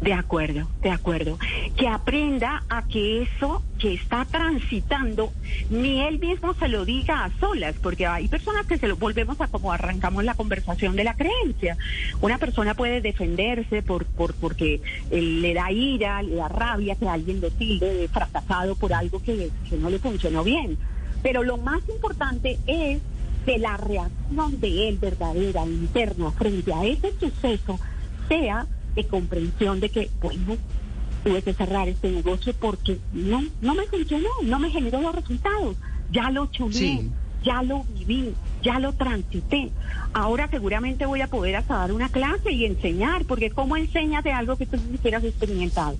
De 0.00 0.12
acuerdo, 0.12 0.68
de 0.82 0.90
acuerdo. 0.90 1.38
Que 1.76 1.88
aprenda 1.88 2.62
a 2.68 2.86
que 2.86 3.22
eso 3.22 3.62
que 3.78 3.94
está 3.94 4.26
transitando, 4.26 5.32
ni 5.70 6.02
él 6.02 6.18
mismo 6.18 6.54
se 6.54 6.68
lo 6.68 6.84
diga 6.84 7.24
a 7.24 7.30
solas, 7.40 7.74
porque 7.82 8.06
hay 8.06 8.28
personas 8.28 8.66
que 8.66 8.78
se 8.78 8.88
lo 8.88 8.96
volvemos 8.96 9.40
a 9.40 9.48
como 9.48 9.72
arrancamos 9.72 10.22
la 10.24 10.34
conversación 10.34 10.96
de 10.96 11.04
la 11.04 11.14
creencia. 11.14 11.76
Una 12.20 12.38
persona 12.38 12.74
puede 12.74 13.00
defenderse 13.00 13.82
por, 13.82 14.04
por 14.04 14.34
porque 14.34 14.80
le 15.10 15.54
da 15.54 15.72
ira, 15.72 16.22
le 16.22 16.36
da 16.36 16.48
rabia 16.48 16.94
que 16.94 17.08
alguien 17.08 17.40
lo 17.40 17.50
tilde 17.50 17.94
de 17.94 18.08
fracasado 18.08 18.76
por 18.76 18.92
algo 18.92 19.22
que, 19.22 19.50
que 19.68 19.76
no 19.76 19.88
le 19.88 19.98
funcionó 19.98 20.44
bien. 20.44 20.76
Pero 21.22 21.42
lo 21.42 21.56
más 21.56 21.80
importante 21.88 22.58
es 22.66 23.00
que 23.46 23.58
la 23.58 23.76
reacción 23.76 24.60
de 24.60 24.88
él 24.88 24.98
verdadera, 24.98 25.64
interna, 25.64 26.30
frente 26.32 26.72
a 26.72 26.84
ese 26.84 27.12
suceso, 27.18 27.80
sea 28.28 28.66
de 28.96 29.06
comprensión 29.06 29.78
de 29.78 29.90
que, 29.90 30.10
bueno, 30.20 30.56
tuve 31.22 31.42
que 31.42 31.52
cerrar 31.52 31.88
este 31.88 32.10
negocio 32.10 32.54
porque 32.58 32.98
no, 33.12 33.44
no 33.60 33.74
me 33.74 33.86
funcionó, 33.86 34.30
no 34.42 34.58
me 34.58 34.70
generó 34.70 35.00
los 35.00 35.14
resultados. 35.14 35.76
Ya 36.10 36.30
lo 36.30 36.46
chulé, 36.46 37.04
ya 37.44 37.62
lo 37.62 37.84
viví, 37.84 38.32
ya 38.62 38.78
lo 38.78 38.92
transité. 38.94 39.70
Ahora 40.12 40.48
seguramente 40.48 41.04
voy 41.04 41.20
a 41.20 41.28
poder 41.28 41.56
hasta 41.56 41.76
dar 41.76 41.92
una 41.92 42.08
clase 42.08 42.52
y 42.52 42.64
enseñar, 42.64 43.24
porque 43.26 43.50
¿cómo 43.50 43.76
enseñas 43.76 44.24
de 44.24 44.32
algo 44.32 44.56
que 44.56 44.66
tú 44.66 44.76
ni 44.76 44.96
siquiera 44.96 45.18
has 45.18 45.24
experimentado? 45.24 45.96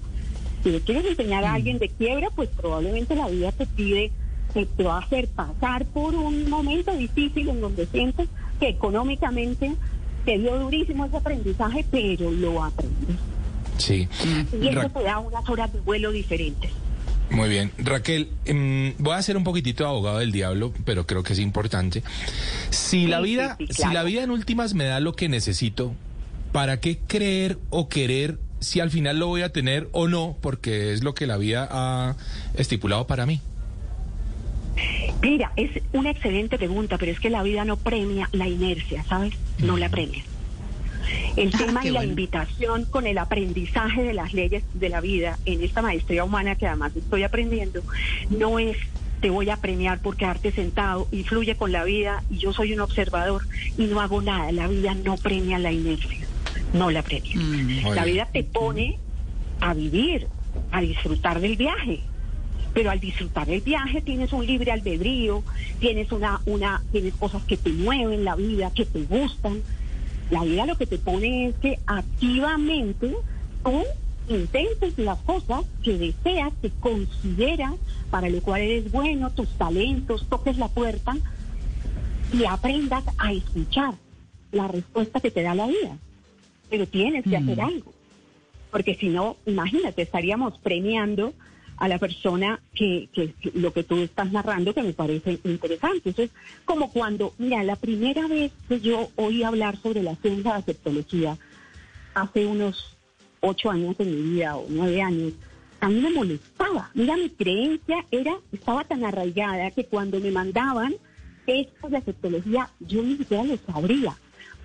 Si 0.63 0.71
le 0.71 0.81
quieres 0.81 1.05
enseñar 1.05 1.45
a 1.45 1.53
mm. 1.53 1.55
alguien 1.55 1.79
de 1.79 1.89
quiebra, 1.89 2.31
pues 2.35 2.49
probablemente 2.49 3.15
la 3.15 3.29
vida 3.29 3.53
te 3.53 3.67
pide, 3.67 4.11
que 4.55 4.65
te 4.65 4.85
va 4.85 4.97
a 4.97 5.01
hacer 5.01 5.29
pasar 5.29 5.85
por 5.87 6.15
un 6.15 6.49
momento 6.49 6.97
difícil 6.97 7.49
en 7.49 7.61
donde 7.61 7.87
sientes 7.87 8.29
que 8.59 8.69
económicamente 8.69 9.75
te 10.27 10.39
dio 10.39 10.59
durísimo 10.59 11.07
ese 11.07 11.17
aprendizaje, 11.17 11.87
pero 11.91 12.31
lo 12.31 12.63
aprendes. 12.63 13.17
Sí. 13.79 14.09
Y 14.61 14.69
eso 14.69 14.91
te 14.91 15.03
da 15.03 15.19
unas 15.19 15.49
horas 15.49 15.73
de 15.73 15.81
vuelo 15.81 16.11
diferentes. 16.11 16.71
Muy 17.31 17.49
bien. 17.49 17.73
Raquel, 17.79 18.29
em, 18.45 18.95
voy 18.99 19.15
a 19.15 19.23
ser 19.23 19.37
un 19.37 19.45
poquitito 19.45 19.85
de 19.85 19.91
abogado 19.91 20.19
del 20.19 20.33
diablo, 20.33 20.73
pero 20.85 21.07
creo 21.07 21.23
que 21.23 21.33
es 21.33 21.39
importante. 21.39 22.03
Si 22.71 23.07
la 23.07 23.21
vida, 23.21 23.57
si 23.71 23.87
la 23.93 24.03
vida 24.03 24.23
en 24.23 24.31
últimas 24.31 24.75
me 24.75 24.85
da 24.85 25.01
lo 25.01 25.15
que 25.15 25.29
necesito, 25.29 25.95
¿para 26.53 26.81
qué 26.81 26.99
creer 27.07 27.59
o 27.71 27.89
querer 27.89 28.39
si 28.61 28.81
al 28.81 28.91
final 28.91 29.19
lo 29.19 29.29
voy 29.29 29.43
a 29.43 29.53
tener 29.53 29.89
o 29.93 30.09
no? 30.09 30.37
Porque 30.41 30.93
es 30.93 31.03
lo 31.03 31.15
que 31.15 31.27
la 31.27 31.37
vida 31.37 31.69
ha 31.71 32.17
estipulado 32.55 33.07
para 33.07 33.27
mí. 33.27 33.41
Mira, 35.23 35.53
es 35.57 35.71
una 35.93 36.11
excelente 36.11 36.59
pregunta, 36.59 36.99
pero 36.99 37.13
es 37.13 37.21
que 37.21 37.31
la 37.31 37.43
vida 37.43 37.65
no 37.65 37.77
premia 37.77 38.29
la 38.33 38.49
inercia, 38.49 39.05
¿sabes? 39.05 39.35
No 39.59 39.77
la 39.77 39.89
premia. 39.89 40.23
El 41.37 41.51
ah, 41.55 41.59
tema 41.59 41.87
y 41.87 41.91
la 41.91 42.05
invitación 42.05 42.85
con 42.85 43.07
el 43.07 43.19
aprendizaje 43.19 44.03
de 44.03 44.15
las 44.15 44.33
leyes 44.33 44.65
de 44.75 44.89
la 44.89 45.01
vida 45.01 45.39
en 45.45 45.63
esta 45.63 45.83
maestría 45.83 46.25
humana 46.25 46.57
que 46.57 46.67
además 46.67 46.97
estoy 46.97 47.23
aprendiendo, 47.23 47.83
no 48.31 48.59
es 48.59 48.77
te 49.21 49.31
voy 49.31 49.49
a 49.51 49.57
premiar 49.57 50.01
por 50.01 50.17
quedarte 50.17 50.53
sentado 50.53 51.09
y 51.11 51.25
fluye 51.25 51.57
con 51.57 51.73
la 51.73 51.85
vida 51.85 52.23
y 52.29 52.39
yo 52.39 52.53
soy 52.53 52.75
un 52.75 52.81
observador 52.81 53.43
y 53.79 53.87
no 53.87 54.01
hago 54.01 54.21
nada. 54.21 54.53
La 54.53 54.69
vida 54.69 54.95
no 54.95 55.17
premia 55.17 55.59
la 55.59 55.73
inercia, 55.73 56.27
no 56.75 56.91
la 56.91 57.03
premia. 57.03 57.35
Mm, 57.35 57.95
la 57.95 58.05
vida 58.05 58.29
te 58.31 58.45
pone 58.45 58.99
a 59.61 59.73
vivir, 59.75 60.29
a 60.71 60.81
disfrutar 60.81 61.41
del 61.41 61.57
viaje, 61.57 62.03
pero 62.77 62.91
al 62.91 63.01
disfrutar 63.01 63.49
el 63.49 63.63
viaje 63.63 64.03
tienes 64.03 64.35
un 64.35 64.45
libre 64.45 64.71
albedrío, 64.71 65.43
tienes 65.81 66.13
una, 66.13 66.43
una, 66.45 66.83
tienes 66.93 67.15
cosas 67.15 67.43
que 67.45 67.57
te 67.57 67.71
mueven 67.71 68.23
la 68.23 68.37
vida, 68.37 68.71
que 68.71 68.85
te 68.85 69.03
gustan. 69.05 69.63
La 70.31 70.45
vida 70.45 70.67
lo 70.67 70.77
que 70.77 70.85
te 70.85 70.99
pone 70.99 71.47
es 71.47 71.55
que 71.55 71.79
activamente 71.87 73.15
tú 73.65 73.83
intentes 74.29 74.99
las 74.99 75.19
cosas 75.21 75.65
que 75.83 75.97
deseas, 75.97 76.53
que 76.61 76.69
consideras, 76.69 77.73
para 78.11 78.29
lo 78.29 78.43
cual 78.43 78.61
eres 78.61 78.93
bueno, 78.93 79.31
tus 79.31 79.49
talentos, 79.57 80.27
toques 80.29 80.59
la 80.59 80.69
puerta 80.69 81.17
y 82.31 82.45
aprendas 82.45 83.05
a 83.17 83.33
escuchar 83.33 83.95
la 84.53 84.69
respuesta 84.69 85.21
que 85.21 85.31
te 85.31 85.43
da 85.43 85.55
la 85.55 85.67
vida. 85.67 85.97
Pero 86.69 86.87
tienes 86.87 87.25
que 87.25 87.39
hacer 87.39 87.57
mm. 87.57 87.61
algo, 87.61 87.95
porque 88.71 88.97
si 88.97 89.09
no, 89.09 89.39
imagínate, 89.47 90.03
estaríamos 90.03 90.59
premiando 90.59 91.33
a 91.77 91.89
la 91.89 91.99
persona 91.99 92.61
que, 92.75 93.09
que, 93.13 93.35
lo 93.55 93.73
que 93.73 93.83
tú 93.83 93.99
estás 93.99 94.33
narrando 94.33 94.75
que 94.75 94.83
me 94.83 94.93
parece 94.93 95.39
interesante. 95.45 96.11
Entonces, 96.11 96.31
como 96.65 96.91
cuando, 96.91 97.35
mira, 97.39 97.63
la 97.65 97.77
primera 97.77 98.27
vez 98.27 98.53
que 98.69 98.81
yo 98.81 99.11
oí 99.17 99.43
hablar 99.43 99.77
sobre 99.77 100.03
la 100.03 100.17
ciencia 100.17 100.53
de 100.53 100.59
aceptología, 100.59 101.37
hace 102.15 102.47
unos 102.47 102.97
ocho 103.41 103.71
años 103.71 103.97
en 103.99 104.11
mi 104.11 104.31
vida 104.31 104.57
o 104.57 104.67
nueve 104.69 105.03
años, 105.03 105.35
a 105.81 105.89
mí 105.89 106.01
me 106.01 106.11
molestaba. 106.11 106.91
Mira, 106.95 107.17
mi 107.17 107.29
creencia 107.29 108.05
era, 108.11 108.37
estaba 108.53 108.85
tan 108.85 109.05
arraigada 109.05 109.71
que 109.71 109.85
cuando 109.85 110.19
me 110.21 110.31
mandaban 110.31 110.95
esto 111.47 111.89
de 111.89 111.99
aceptología, 111.99 112.71
yo 112.81 113.03
ni 113.03 113.17
siquiera 113.17 113.45
lo 113.45 113.57
sabría. 113.59 114.17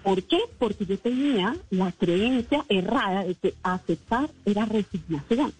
¿Por 0.03 0.24
qué? 0.24 0.39
Porque 0.58 0.86
yo 0.86 0.98
tenía 0.98 1.56
la 1.70 1.91
creencia 1.91 2.65
errada 2.70 3.24
de 3.24 3.36
que 3.36 3.53
aceptar 3.62 4.30
era 4.46 4.65
resignación. 4.65 5.53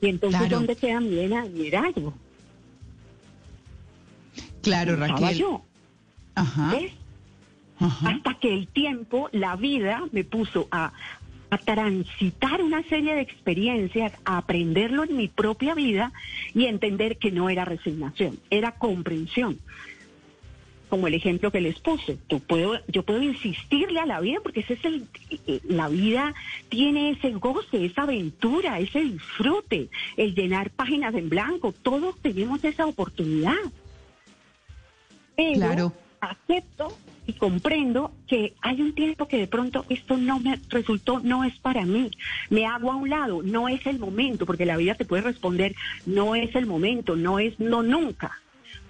Y 0.00 0.08
entonces, 0.08 0.48
¿dónde 0.48 0.76
queda 0.76 1.00
mi 1.00 1.10
liderazgo? 1.10 2.14
Claro, 4.62 4.96
Raquel. 4.96 5.36
Yo. 5.36 5.62
Ajá. 6.34 6.72
Hasta 7.80 8.34
que 8.34 8.52
el 8.52 8.68
tiempo, 8.68 9.28
la 9.32 9.56
vida, 9.56 10.02
me 10.12 10.24
puso 10.24 10.68
a, 10.70 10.92
a 11.50 11.58
transitar 11.58 12.62
una 12.62 12.82
serie 12.84 13.14
de 13.14 13.20
experiencias, 13.20 14.12
a 14.24 14.38
aprenderlo 14.38 15.04
en 15.04 15.16
mi 15.16 15.28
propia 15.28 15.74
vida 15.74 16.12
y 16.54 16.66
entender 16.66 17.18
que 17.18 17.30
no 17.30 17.50
era 17.50 17.64
resignación, 17.64 18.38
era 18.50 18.72
comprensión 18.72 19.58
como 20.88 21.06
el 21.06 21.14
ejemplo 21.14 21.50
que 21.50 21.60
les 21.60 21.78
puse. 21.78 22.18
Tú 22.26 22.40
puedo, 22.40 22.78
yo 22.88 23.02
puedo 23.02 23.22
insistirle 23.22 24.00
a 24.00 24.06
la 24.06 24.20
vida 24.20 24.38
porque 24.42 24.60
ese 24.60 24.74
es 24.74 24.84
el, 24.84 25.06
eh, 25.46 25.60
la 25.64 25.88
vida 25.88 26.34
tiene 26.68 27.10
ese 27.10 27.32
goce, 27.32 27.84
esa 27.84 28.02
aventura, 28.02 28.78
ese 28.78 29.00
disfrute, 29.00 29.88
el 30.16 30.34
llenar 30.34 30.70
páginas 30.70 31.14
en 31.14 31.28
blanco. 31.28 31.72
Todos 31.72 32.16
tenemos 32.20 32.64
esa 32.64 32.86
oportunidad. 32.86 33.54
Pero 35.36 35.54
claro. 35.54 35.92
acepto 36.20 36.96
y 37.26 37.34
comprendo 37.34 38.12
que 38.26 38.54
hay 38.62 38.80
un 38.80 38.94
tiempo 38.94 39.28
que 39.28 39.36
de 39.36 39.46
pronto 39.46 39.84
esto 39.88 40.16
no 40.16 40.40
me 40.40 40.58
resultó, 40.68 41.20
no 41.20 41.44
es 41.44 41.56
para 41.58 41.84
mí. 41.84 42.10
Me 42.50 42.66
hago 42.66 42.90
a 42.90 42.96
un 42.96 43.10
lado, 43.10 43.42
no 43.42 43.68
es 43.68 43.86
el 43.86 43.98
momento, 43.98 44.46
porque 44.46 44.64
la 44.64 44.76
vida 44.76 44.94
te 44.94 45.04
puede 45.04 45.22
responder, 45.22 45.76
no 46.06 46.34
es 46.34 46.54
el 46.54 46.66
momento, 46.66 47.16
no 47.16 47.38
es 47.38 47.60
no 47.60 47.82
nunca 47.82 48.40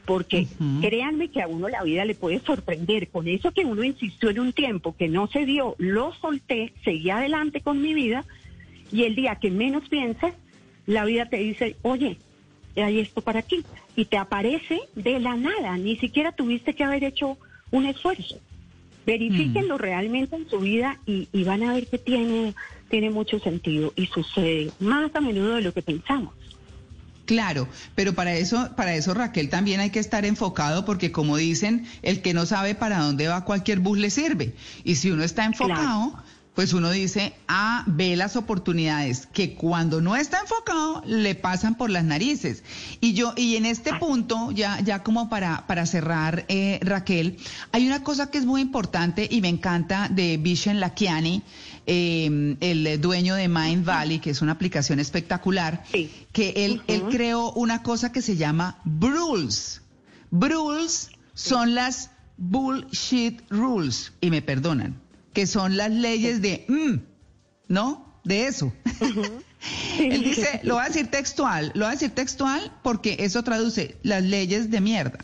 porque 0.09 0.47
créanme 0.81 1.29
que 1.29 1.43
a 1.43 1.49
uno 1.49 1.69
la 1.69 1.83
vida 1.83 2.07
le 2.07 2.15
puede 2.15 2.41
sorprender. 2.41 3.09
Con 3.09 3.29
eso 3.29 3.53
que 3.53 3.67
uno 3.67 3.85
insistió 3.85 4.31
en 4.31 4.41
un 4.41 4.55
tiempo 4.55 4.97
que 4.97 5.07
no 5.07 5.27
se 5.27 5.45
dio, 5.45 5.75
lo 5.77 6.15
solté, 6.15 6.73
seguí 6.83 7.11
adelante 7.11 7.61
con 7.61 7.83
mi 7.83 7.93
vida 7.93 8.25
y 8.91 9.03
el 9.03 9.15
día 9.15 9.37
que 9.37 9.51
menos 9.51 9.87
piensas, 9.91 10.33
la 10.87 11.05
vida 11.05 11.27
te 11.27 11.37
dice, 11.37 11.77
oye, 11.83 12.17
hay 12.75 13.01
esto 13.01 13.21
para 13.21 13.43
ti. 13.43 13.63
Y 13.97 14.07
te 14.07 14.17
aparece 14.17 14.81
de 14.95 15.21
la 15.21 15.37
nada, 15.37 15.77
ni 15.77 15.97
siquiera 15.97 16.33
tuviste 16.33 16.75
que 16.75 16.85
haber 16.85 17.05
hecho 17.05 17.37
un 17.71 17.85
esfuerzo. 17.85 18.39
Verifíquenlo 19.05 19.77
realmente 19.77 20.37
en 20.37 20.49
su 20.49 20.61
vida 20.61 21.01
y, 21.05 21.29
y 21.35 21.45
van 21.45 21.65
a 21.65 21.75
ver 21.75 21.87
que 21.87 21.99
tiene, 21.99 22.55
tiene 22.89 23.11
mucho 23.11 23.39
sentido 23.41 23.93
y 23.95 24.07
sucede 24.07 24.71
más 24.81 25.15
a 25.15 25.21
menudo 25.21 25.57
de 25.57 25.63
lo 25.63 25.75
que 25.75 25.83
pensamos. 25.83 26.33
Claro, 27.29 27.69
pero 27.95 28.15
para 28.15 28.33
eso, 28.33 28.71
para 28.75 28.95
eso 28.95 29.13
Raquel 29.13 29.51
también 29.51 29.81
hay 29.81 29.91
que 29.91 29.99
estar 29.99 30.25
enfocado 30.25 30.87
porque 30.87 31.13
como 31.13 31.37
dicen, 31.37 31.87
el 32.01 32.23
que 32.23 32.33
no 32.33 32.47
sabe 32.47 32.75
para 32.75 33.01
dónde 33.01 33.29
va 33.29 33.45
cualquier 33.45 33.81
bus 33.81 33.99
le 33.99 34.09
sirve. 34.09 34.55
Y 34.83 34.95
si 34.95 35.11
uno 35.11 35.23
está 35.23 35.45
enfocado, 35.45 36.15
pues 36.59 36.73
uno 36.73 36.91
dice, 36.91 37.35
ah, 37.47 37.85
ve 37.87 38.17
las 38.17 38.35
oportunidades 38.35 39.29
que 39.33 39.55
cuando 39.55 40.01
no 40.01 40.17
está 40.17 40.41
enfocado 40.41 41.05
le 41.07 41.37
pasan 41.37 41.77
por 41.77 41.89
las 41.89 42.03
narices. 42.03 42.65
Y 43.01 43.13
yo, 43.13 43.33
y 43.37 43.55
en 43.55 43.65
este 43.65 43.95
punto, 43.95 44.51
ya, 44.51 44.81
ya 44.81 45.05
como 45.05 45.29
para, 45.29 45.69
para 45.69 45.87
cerrar, 45.87 46.47
eh, 46.49 46.81
Raquel, 46.83 47.37
hay 47.71 47.87
una 47.87 48.03
cosa 48.03 48.33
que 48.33 48.39
es 48.39 48.45
muy 48.45 48.61
importante 48.61 49.29
y 49.31 49.41
me 49.41 49.49
encanta 49.49 50.09
de 50.09 50.37
Vishen 50.37 50.81
Lakiani 50.81 51.45
Em, 51.91 52.59
el 52.61 53.01
dueño 53.01 53.35
de 53.35 53.49
Mind 53.49 53.83
Valley, 53.83 54.19
que 54.19 54.29
es 54.29 54.43
una 54.43 54.53
aplicación 54.53 55.01
espectacular, 55.01 55.85
que 56.33 56.53
él, 56.55 56.83
él 56.87 57.05
creó 57.11 57.51
una 57.53 57.83
cosa 57.83 58.13
que 58.13 58.21
se 58.21 58.37
llama 58.37 58.77
Rules. 58.85 59.81
Rules 60.31 61.09
son 61.33 61.75
las 61.75 62.11
bullshit 62.37 63.41
rules, 63.49 64.13
y 64.21 64.29
me 64.29 64.43
perdonan, 64.43 65.01
que 65.33 65.47
son 65.47 65.77
las 65.77 65.91
leyes 65.91 66.43
de, 66.43 66.65
mm, 66.69 67.73
¿no? 67.73 68.21
De 68.25 68.47
eso. 68.47 68.73
Él 69.99 70.23
dice, 70.23 70.61
lo 70.63 70.77
va 70.77 70.85
a 70.85 70.89
decir 70.89 71.09
textual, 71.09 71.73
lo 71.75 71.85
va 71.85 71.91
a 71.91 71.95
decir 71.95 72.11
textual 72.11 72.73
porque 72.83 73.17
eso 73.21 73.43
traduce 73.43 73.97
las 74.03 74.23
leyes 74.23 74.71
de 74.71 74.81
mierda. 74.81 75.19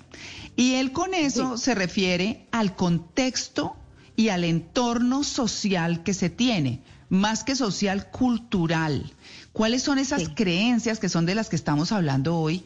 Y 0.57 0.75
él 0.75 0.93
con 0.93 1.14
eso 1.14 1.57
se 1.57 1.75
refiere 1.75 2.47
al 2.53 2.75
contexto 2.77 3.77
y 4.17 4.29
al 4.29 4.45
entorno 4.45 5.25
social 5.25 6.03
que 6.03 6.14
se 6.14 6.31
tiene, 6.31 6.83
más 7.09 7.43
que 7.43 7.57
social, 7.57 8.11
cultural. 8.11 9.12
¿Cuáles 9.53 9.83
son 9.83 9.99
esas 9.99 10.29
creencias 10.29 10.99
que 10.99 11.09
son 11.09 11.27
de 11.27 11.35
las 11.35 11.49
que 11.49 11.57
estamos 11.57 11.93
hablando 11.93 12.37
hoy? 12.37 12.64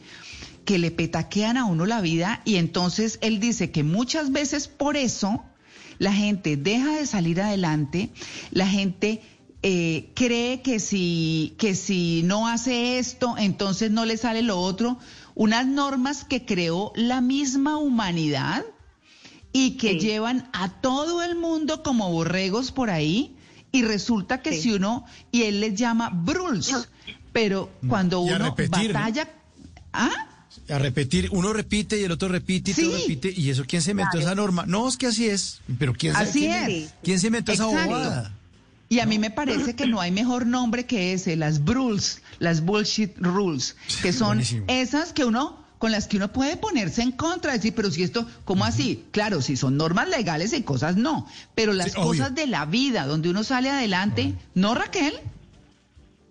que 0.65 0.77
le 0.77 0.91
petaquean 0.91 1.57
a 1.57 1.65
uno 1.65 1.87
la 1.87 1.99
vida 1.99 2.43
y 2.45 2.57
entonces 2.57 3.17
él 3.21 3.39
dice 3.39 3.71
que 3.71 3.83
muchas 3.83 4.31
veces 4.31 4.67
por 4.67 4.97
eso 4.97 5.43
la 5.99 6.13
gente 6.13 6.57
deja 6.57 6.93
de 6.93 7.05
salir 7.05 7.39
adelante, 7.41 8.09
la 8.51 8.67
gente 8.67 9.21
eh, 9.61 10.09
cree 10.15 10.61
que 10.61 10.79
si, 10.79 11.53
que 11.57 11.75
si 11.75 12.23
no 12.23 12.47
hace 12.47 12.97
esto, 12.97 13.35
entonces 13.37 13.91
no 13.91 14.05
le 14.05 14.17
sale 14.17 14.41
lo 14.41 14.59
otro, 14.59 14.97
unas 15.35 15.67
normas 15.67 16.23
que 16.23 16.45
creó 16.45 16.91
la 16.95 17.21
misma 17.21 17.77
humanidad 17.77 18.65
y 19.51 19.77
que 19.77 19.99
llevan 19.99 20.49
a 20.53 20.69
todo 20.81 21.21
el 21.21 21.35
mundo 21.35 21.83
como 21.83 22.11
borregos 22.11 22.71
por 22.71 22.89
ahí 22.89 23.35
y 23.71 23.83
resulta 23.83 24.41
que 24.41 24.53
si 24.53 24.71
uno, 24.71 25.05
y 25.31 25.43
él 25.43 25.59
les 25.59 25.75
llama 25.75 26.09
bruls, 26.09 26.89
pero 27.33 27.69
mm. 27.81 27.87
cuando 27.89 28.21
uno 28.21 28.55
batalla... 28.69 29.29
¿Ah? 29.91 30.28
A 30.69 30.77
repetir, 30.77 31.29
uno 31.31 31.51
repite 31.51 31.99
y 31.99 32.03
el 32.03 32.11
otro 32.11 32.27
repite 32.27 32.71
y 32.71 32.85
otro 32.85 32.97
repite, 32.97 33.33
y 33.35 33.49
eso, 33.49 33.63
¿quién 33.67 33.81
se 33.81 33.91
inventó 33.91 34.19
esa 34.19 34.35
norma? 34.35 34.65
No, 34.67 34.87
es 34.87 34.97
que 34.97 35.07
así 35.07 35.27
es, 35.27 35.61
pero 35.79 35.93
¿quién, 35.93 36.15
así 36.15 36.45
es. 36.45 36.93
¿quién 37.03 37.19
se 37.19 37.27
inventó 37.27 37.51
esa 37.51 37.65
bobada? 37.65 38.31
Y 38.89 38.99
a 38.99 39.05
mí 39.05 39.19
me 39.19 39.29
parece 39.29 39.75
que 39.75 39.85
no 39.85 40.01
hay 40.01 40.11
mejor 40.11 40.47
nombre 40.47 40.85
que 40.85 41.13
ese, 41.13 41.35
las 41.35 41.63
bruls, 41.63 42.21
las 42.39 42.61
bullshit 42.61 43.15
rules, 43.17 43.75
que 44.01 44.11
son 44.11 44.41
esas 44.67 45.13
que 45.13 45.25
uno 45.25 45.59
con 45.79 45.91
las 45.91 46.07
que 46.07 46.17
uno 46.17 46.27
puede 46.33 46.57
ponerse 46.57 47.01
en 47.01 47.13
contra, 47.13 47.53
decir, 47.53 47.73
pero 47.73 47.89
si 47.89 48.03
esto, 48.03 48.27
¿cómo 48.45 48.65
así? 48.65 49.05
Claro, 49.11 49.41
si 49.41 49.55
son 49.55 49.77
normas 49.77 50.09
legales 50.09 50.53
y 50.53 50.61
cosas 50.61 50.97
no, 50.97 51.25
pero 51.55 51.71
las 51.71 51.95
cosas 51.95 52.35
de 52.35 52.47
la 52.47 52.65
vida, 52.65 53.05
donde 53.05 53.29
uno 53.29 53.43
sale 53.43 53.69
adelante, 53.69 54.35
¿no, 54.55 54.75
Raquel? 54.75 55.13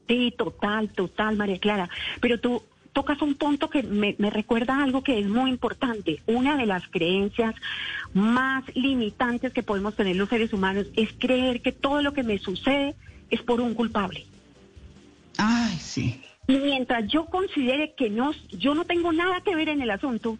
Sí, 0.06 0.34
total, 0.36 0.90
total, 0.90 1.36
María 1.36 1.58
Clara. 1.58 1.88
Pero 2.20 2.40
tú 2.40 2.62
tocas 2.98 3.22
un 3.22 3.36
punto 3.36 3.70
que 3.70 3.84
me, 3.84 4.16
me 4.18 4.28
recuerda 4.28 4.82
algo 4.82 5.04
que 5.04 5.20
es 5.20 5.28
muy 5.28 5.50
importante. 5.50 6.20
Una 6.26 6.56
de 6.56 6.66
las 6.66 6.88
creencias 6.88 7.54
más 8.12 8.64
limitantes 8.74 9.52
que 9.52 9.62
podemos 9.62 9.94
tener 9.94 10.16
los 10.16 10.28
seres 10.28 10.52
humanos 10.52 10.86
es 10.96 11.12
creer 11.16 11.62
que 11.62 11.70
todo 11.70 12.02
lo 12.02 12.12
que 12.12 12.24
me 12.24 12.38
sucede 12.38 12.96
es 13.30 13.40
por 13.42 13.60
un 13.60 13.74
culpable. 13.74 14.26
Ay, 15.36 15.76
sí 15.78 16.20
mientras 16.48 17.06
yo 17.08 17.26
considere 17.26 17.92
que 17.92 18.08
no, 18.08 18.32
yo 18.50 18.74
no 18.74 18.84
tengo 18.84 19.12
nada 19.12 19.42
que 19.42 19.54
ver 19.54 19.68
en 19.68 19.82
el 19.82 19.90
asunto, 19.90 20.38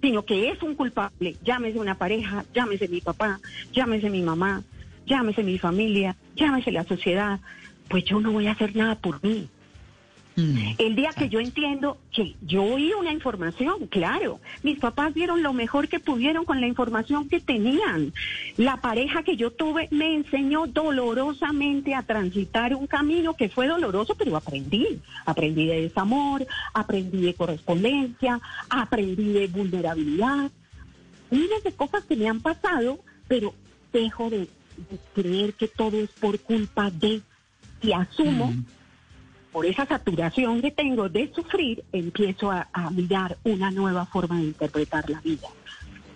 sino 0.00 0.24
que 0.24 0.48
es 0.48 0.62
un 0.62 0.74
culpable, 0.74 1.36
llámese 1.44 1.78
una 1.78 1.96
pareja, 1.96 2.44
llámese 2.54 2.88
mi 2.88 3.00
papá, 3.00 3.38
llámese 3.72 4.08
mi 4.08 4.22
mamá, 4.22 4.62
llámese 5.06 5.42
mi 5.44 5.58
familia, 5.58 6.16
llámese 6.34 6.72
la 6.72 6.84
sociedad, 6.84 7.38
pues 7.88 8.04
yo 8.04 8.18
no 8.20 8.32
voy 8.32 8.46
a 8.46 8.52
hacer 8.52 8.74
nada 8.74 8.96
por 8.96 9.22
mí. 9.22 9.48
Mm, 10.34 10.76
el 10.78 10.96
día 10.96 11.10
que 11.10 11.28
yo 11.28 11.40
entiendo 11.40 11.98
que 12.10 12.34
yo 12.40 12.62
oí 12.62 12.92
una 12.94 13.12
información, 13.12 13.86
claro, 13.88 14.40
mis 14.62 14.78
papás 14.78 15.12
dieron 15.12 15.42
lo 15.42 15.52
mejor 15.52 15.88
que 15.88 16.00
pudieron 16.00 16.44
con 16.44 16.60
la 16.60 16.66
información 16.66 17.28
que 17.28 17.40
tenían. 17.40 18.12
La 18.56 18.80
pareja 18.80 19.22
que 19.22 19.36
yo 19.36 19.50
tuve 19.50 19.88
me 19.90 20.14
enseñó 20.14 20.66
dolorosamente 20.66 21.94
a 21.94 22.02
transitar 22.02 22.74
un 22.74 22.86
camino 22.86 23.34
que 23.34 23.50
fue 23.50 23.66
doloroso, 23.66 24.14
pero 24.14 24.36
aprendí. 24.36 25.00
Aprendí 25.26 25.66
de 25.66 25.82
desamor, 25.82 26.46
aprendí 26.72 27.20
de 27.20 27.34
correspondencia, 27.34 28.40
aprendí 28.70 29.32
de 29.32 29.48
vulnerabilidad. 29.48 30.50
Miles 31.30 31.62
de 31.64 31.72
cosas 31.72 32.04
que 32.04 32.16
me 32.16 32.28
han 32.28 32.40
pasado, 32.40 33.00
pero 33.28 33.54
dejo 33.92 34.30
de, 34.30 34.48
creer 35.14 35.52
que 35.52 35.68
todo 35.68 35.98
es 35.98 36.10
por 36.10 36.38
culpa 36.40 36.90
de 36.90 37.20
y 37.82 37.92
asumo. 37.92 38.46
Mm 38.46 38.64
por 39.52 39.66
esa 39.66 39.86
saturación 39.86 40.62
que 40.62 40.70
tengo 40.70 41.08
de 41.08 41.30
sufrir, 41.34 41.84
empiezo 41.92 42.50
a, 42.50 42.66
mirar 42.90 43.36
una 43.44 43.70
nueva 43.70 44.06
forma 44.06 44.38
de 44.38 44.44
interpretar 44.44 45.08
la 45.10 45.20
vida. 45.20 45.48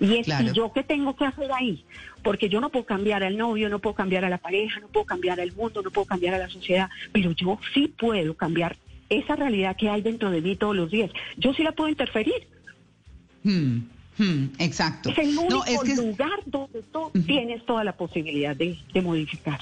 Y 0.00 0.16
es 0.16 0.26
yo 0.52 0.72
qué 0.72 0.82
tengo 0.82 1.14
que 1.16 1.26
hacer 1.26 1.50
ahí, 1.52 1.84
porque 2.22 2.48
yo 2.48 2.60
no 2.60 2.70
puedo 2.70 2.86
cambiar 2.86 3.22
al 3.22 3.36
novio, 3.36 3.68
no 3.68 3.78
puedo 3.78 3.94
cambiar 3.94 4.24
a 4.24 4.30
la 4.30 4.38
pareja, 4.38 4.80
no 4.80 4.88
puedo 4.88 5.06
cambiar 5.06 5.40
al 5.40 5.52
mundo, 5.52 5.82
no 5.82 5.90
puedo 5.90 6.06
cambiar 6.06 6.34
a 6.34 6.38
la 6.38 6.48
sociedad, 6.48 6.88
pero 7.12 7.32
yo 7.32 7.58
sí 7.72 7.88
puedo 7.88 8.34
cambiar 8.34 8.76
esa 9.08 9.36
realidad 9.36 9.76
que 9.76 9.88
hay 9.88 10.02
dentro 10.02 10.30
de 10.30 10.40
mí 10.40 10.56
todos 10.56 10.74
los 10.74 10.90
días. 10.90 11.10
Yo 11.36 11.52
sí 11.54 11.62
la 11.62 11.72
puedo 11.72 11.88
interferir. 11.88 12.46
Hmm, 13.42 13.78
hmm, 14.18 14.44
exacto. 14.58 15.10
Es 15.10 15.18
el 15.18 15.36
único 15.36 15.84
lugar 15.96 16.40
donde 16.46 16.82
tú 16.82 17.10
tienes 17.26 17.64
toda 17.64 17.84
la 17.84 17.96
posibilidad 17.96 18.56
de, 18.56 18.78
de 18.92 19.02
modificar. 19.02 19.60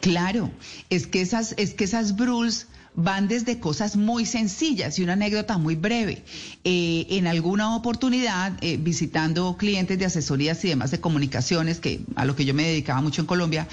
Claro, 0.00 0.50
es 0.90 1.06
que 1.06 1.20
esas, 1.20 1.54
es 1.58 1.74
que 1.74 1.84
esas 1.84 2.16
bruls 2.16 2.68
van 2.94 3.28
desde 3.28 3.58
cosas 3.58 3.96
muy 3.96 4.26
sencillas 4.26 4.98
y 4.98 5.02
una 5.02 5.14
anécdota 5.14 5.58
muy 5.58 5.76
breve. 5.76 6.24
Eh, 6.64 7.06
en 7.10 7.26
alguna 7.26 7.74
oportunidad, 7.74 8.52
eh, 8.60 8.76
visitando 8.76 9.56
clientes 9.56 9.98
de 9.98 10.04
asesorías 10.04 10.64
y 10.64 10.68
demás 10.68 10.90
de 10.90 11.00
comunicaciones, 11.00 11.80
que 11.80 12.00
a 12.16 12.24
lo 12.24 12.36
que 12.36 12.44
yo 12.44 12.54
me 12.54 12.64
dedicaba 12.64 13.00
mucho 13.00 13.22
en 13.22 13.26
Colombia, 13.26 13.66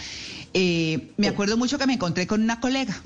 eh, 0.53 1.12
me 1.17 1.27
acuerdo 1.27 1.58
mucho 1.58 1.77
que 1.77 1.88
me 1.88 1.93
encontré 1.93 2.27
con 2.27 2.41
una 2.41 2.60
colega 2.60 3.01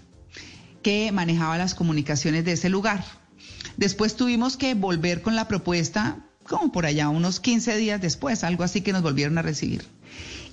que 0.81 1.11
manejaba 1.11 1.57
las 1.57 1.75
comunicaciones 1.75 2.45
de 2.45 2.53
ese 2.53 2.69
lugar. 2.69 3.03
Después 3.77 4.15
tuvimos 4.15 4.57
que 4.57 4.75
volver 4.75 5.21
con 5.21 5.35
la 5.35 5.47
propuesta, 5.47 6.17
como 6.43 6.71
por 6.71 6.85
allá 6.85 7.09
unos 7.09 7.39
15 7.39 7.77
días 7.77 8.01
después, 8.01 8.43
algo 8.43 8.63
así 8.63 8.81
que 8.81 8.93
nos 8.93 9.01
volvieron 9.01 9.37
a 9.37 9.41
recibir. 9.41 9.83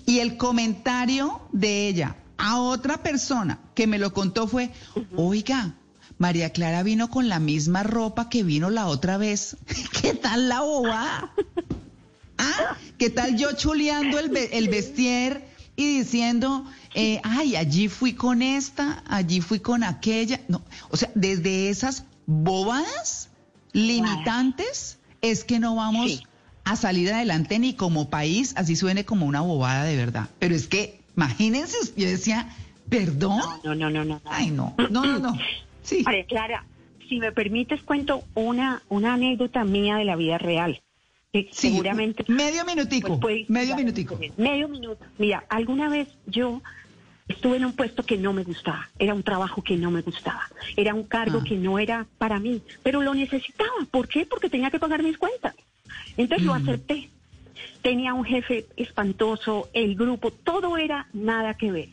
Y 0.06 0.20
el 0.20 0.36
comentario 0.36 1.40
de 1.52 1.88
ella, 1.88 2.16
a 2.40 2.59
otra 2.61 3.03
persona 3.03 3.61
que 3.74 3.87
me 3.87 3.98
lo 3.98 4.12
contó 4.12 4.48
fue, 4.48 4.70
oiga, 5.16 5.74
María 6.18 6.50
Clara 6.50 6.83
vino 6.83 7.11
con 7.11 7.29
la 7.29 7.38
misma 7.38 7.83
ropa 7.83 8.29
que 8.29 8.42
vino 8.42 8.70
la 8.70 8.87
otra 8.87 9.18
vez. 9.18 9.57
¿Qué 10.00 10.14
tal 10.14 10.48
la 10.48 10.61
boba? 10.61 11.33
¿Ah? 12.38 12.76
¿Qué 12.98 13.11
tal 13.11 13.37
yo 13.37 13.53
chuleando 13.53 14.18
el, 14.18 14.35
el 14.37 14.68
vestier 14.68 15.44
y 15.76 15.98
diciendo, 15.98 16.64
eh, 16.94 17.20
ay, 17.22 17.57
allí 17.57 17.88
fui 17.88 18.14
con 18.14 18.40
esta, 18.40 19.05
allí 19.07 19.40
fui 19.40 19.61
con 19.61 19.85
aquella? 19.85 20.40
No, 20.48 20.62
o 20.88 20.96
sea, 20.96 21.11
desde 21.14 21.68
esas 21.68 22.05
bobadas 22.26 23.29
limitantes 23.72 24.98
es 25.20 25.44
que 25.44 25.59
no 25.59 25.74
vamos 25.74 26.22
a 26.64 26.76
salir 26.76 27.12
adelante 27.12 27.59
ni 27.59 27.74
como 27.74 28.09
país, 28.09 28.55
así 28.57 28.76
suene 28.76 29.05
como 29.05 29.26
una 29.26 29.42
bobada 29.42 29.85
de 29.85 29.96
verdad. 29.96 30.29
Pero 30.38 30.55
es 30.55 30.66
que 30.66 30.99
Imagínense, 31.16 31.76
yo 31.96 32.08
decía, 32.08 32.48
perdón. 32.88 33.40
No, 33.64 33.74
no, 33.74 33.90
no, 33.90 34.04
no. 34.04 34.20
Ay, 34.24 34.50
no, 34.50 34.74
no, 34.90 35.04
no, 35.04 35.18
no. 35.18 35.38
Sí. 35.82 36.04
Clara, 36.28 36.64
si 37.08 37.18
me 37.18 37.32
permites, 37.32 37.82
cuento 37.82 38.24
una, 38.34 38.82
una 38.88 39.14
anécdota 39.14 39.64
mía 39.64 39.96
de 39.96 40.04
la 40.04 40.16
vida 40.16 40.38
real. 40.38 40.80
seguramente. 41.52 42.24
Medio 42.28 42.64
minutico. 42.64 43.18
Pues, 43.18 43.48
medio 43.50 43.76
minutico. 43.76 44.18
Medio 44.36 44.68
minuto. 44.68 45.04
Mira, 45.18 45.44
alguna 45.48 45.88
vez 45.88 46.08
yo 46.26 46.62
estuve 47.28 47.56
en 47.56 47.64
un 47.64 47.72
puesto 47.72 48.04
que 48.04 48.16
no 48.16 48.32
me 48.32 48.42
gustaba, 48.42 48.88
era 48.98 49.14
un 49.14 49.22
trabajo 49.22 49.62
que 49.62 49.76
no 49.76 49.90
me 49.90 50.02
gustaba, 50.02 50.48
era 50.76 50.94
un 50.94 51.04
cargo 51.04 51.38
ah. 51.40 51.44
que 51.46 51.56
no 51.56 51.78
era 51.78 52.06
para 52.18 52.40
mí, 52.40 52.60
pero 52.82 53.02
lo 53.02 53.14
necesitaba. 53.14 53.70
¿Por 53.90 54.08
qué? 54.08 54.26
Porque 54.26 54.50
tenía 54.50 54.70
que 54.70 54.80
pagar 54.80 55.02
mis 55.02 55.16
cuentas. 55.16 55.54
Entonces 56.16 56.46
lo 56.46 56.54
mm. 56.54 56.62
acepté 56.62 57.10
tenía 57.82 58.14
un 58.14 58.24
jefe 58.24 58.66
espantoso, 58.76 59.68
el 59.72 59.94
grupo, 59.94 60.30
todo 60.30 60.76
era 60.76 61.06
nada 61.12 61.54
que 61.54 61.72
ver. 61.72 61.88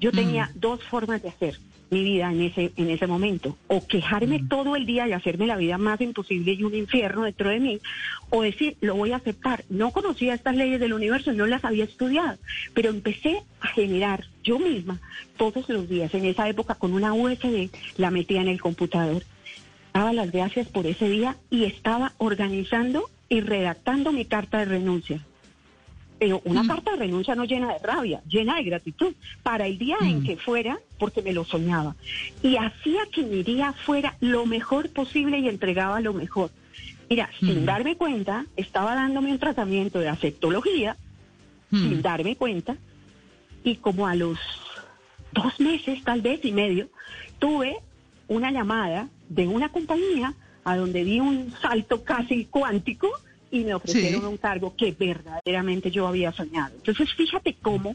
Yo 0.00 0.12
tenía 0.12 0.46
mm. 0.46 0.60
dos 0.60 0.82
formas 0.84 1.22
de 1.22 1.30
hacer 1.30 1.58
mi 1.90 2.02
vida 2.02 2.32
en 2.32 2.42
ese, 2.42 2.72
en 2.76 2.90
ese 2.90 3.06
momento, 3.06 3.56
o 3.68 3.86
quejarme 3.86 4.40
mm. 4.40 4.48
todo 4.48 4.76
el 4.76 4.86
día 4.86 5.06
y 5.06 5.12
hacerme 5.12 5.46
la 5.46 5.56
vida 5.56 5.78
más 5.78 6.00
imposible 6.00 6.52
y 6.52 6.64
un 6.64 6.74
infierno 6.74 7.22
dentro 7.22 7.48
de 7.48 7.60
mí, 7.60 7.80
o 8.30 8.42
decir, 8.42 8.76
lo 8.80 8.96
voy 8.96 9.12
a 9.12 9.16
aceptar. 9.16 9.64
No 9.68 9.92
conocía 9.92 10.34
estas 10.34 10.56
leyes 10.56 10.80
del 10.80 10.92
universo, 10.92 11.32
no 11.32 11.46
las 11.46 11.64
había 11.64 11.84
estudiado, 11.84 12.38
pero 12.74 12.90
empecé 12.90 13.42
a 13.60 13.68
generar 13.68 14.24
yo 14.42 14.58
misma 14.58 15.00
todos 15.36 15.68
los 15.68 15.88
días, 15.88 16.12
en 16.14 16.24
esa 16.24 16.48
época 16.48 16.74
con 16.74 16.92
una 16.92 17.12
USB, 17.12 17.70
la 17.96 18.10
metía 18.10 18.40
en 18.40 18.48
el 18.48 18.60
computador, 18.60 19.22
daba 19.92 20.12
las 20.12 20.30
gracias 20.30 20.68
por 20.68 20.86
ese 20.86 21.08
día 21.08 21.36
y 21.50 21.64
estaba 21.64 22.12
organizando 22.18 23.08
y 23.28 23.40
redactando 23.40 24.12
mi 24.12 24.24
carta 24.24 24.58
de 24.58 24.66
renuncia. 24.66 25.20
Pero 26.18 26.40
una 26.44 26.62
mm. 26.62 26.68
carta 26.68 26.90
de 26.92 26.96
renuncia 26.96 27.34
no 27.34 27.44
llena 27.44 27.74
de 27.74 27.78
rabia, 27.80 28.22
llena 28.26 28.56
de 28.56 28.64
gratitud 28.64 29.14
para 29.42 29.66
el 29.66 29.78
día 29.78 29.96
en 30.00 30.20
mm. 30.20 30.24
que 30.24 30.36
fuera, 30.36 30.78
porque 30.98 31.22
me 31.22 31.32
lo 31.32 31.44
soñaba. 31.44 31.94
Y 32.42 32.56
hacía 32.56 33.02
que 33.12 33.22
mi 33.22 33.42
día 33.42 33.72
fuera 33.72 34.16
lo 34.20 34.46
mejor 34.46 34.90
posible 34.90 35.38
y 35.38 35.48
entregaba 35.48 36.00
lo 36.00 36.14
mejor. 36.14 36.50
Mira, 37.10 37.28
sin 37.38 37.62
mm. 37.62 37.66
darme 37.66 37.96
cuenta, 37.96 38.46
estaba 38.56 38.94
dándome 38.94 39.30
un 39.30 39.38
tratamiento 39.38 39.98
de 39.98 40.08
afectología, 40.08 40.96
sin 41.70 42.00
darme 42.00 42.36
cuenta, 42.36 42.76
y 43.62 43.76
como 43.76 44.06
a 44.06 44.14
los 44.14 44.38
dos 45.32 45.60
meses, 45.60 46.02
tal 46.04 46.22
vez 46.22 46.42
y 46.44 46.52
medio, 46.52 46.88
tuve 47.38 47.76
una 48.28 48.50
llamada 48.50 49.08
de 49.28 49.46
una 49.46 49.68
compañía 49.68 50.34
a 50.66 50.76
donde 50.76 51.04
di 51.04 51.20
un 51.20 51.54
salto 51.62 52.02
casi 52.02 52.44
cuántico 52.46 53.08
y 53.52 53.62
me 53.62 53.72
ofrecieron 53.72 54.26
un 54.26 54.36
cargo 54.36 54.74
que 54.76 54.90
verdaderamente 54.90 55.92
yo 55.92 56.08
había 56.08 56.32
soñado. 56.32 56.74
Entonces, 56.74 57.14
fíjate 57.14 57.54
cómo 57.62 57.94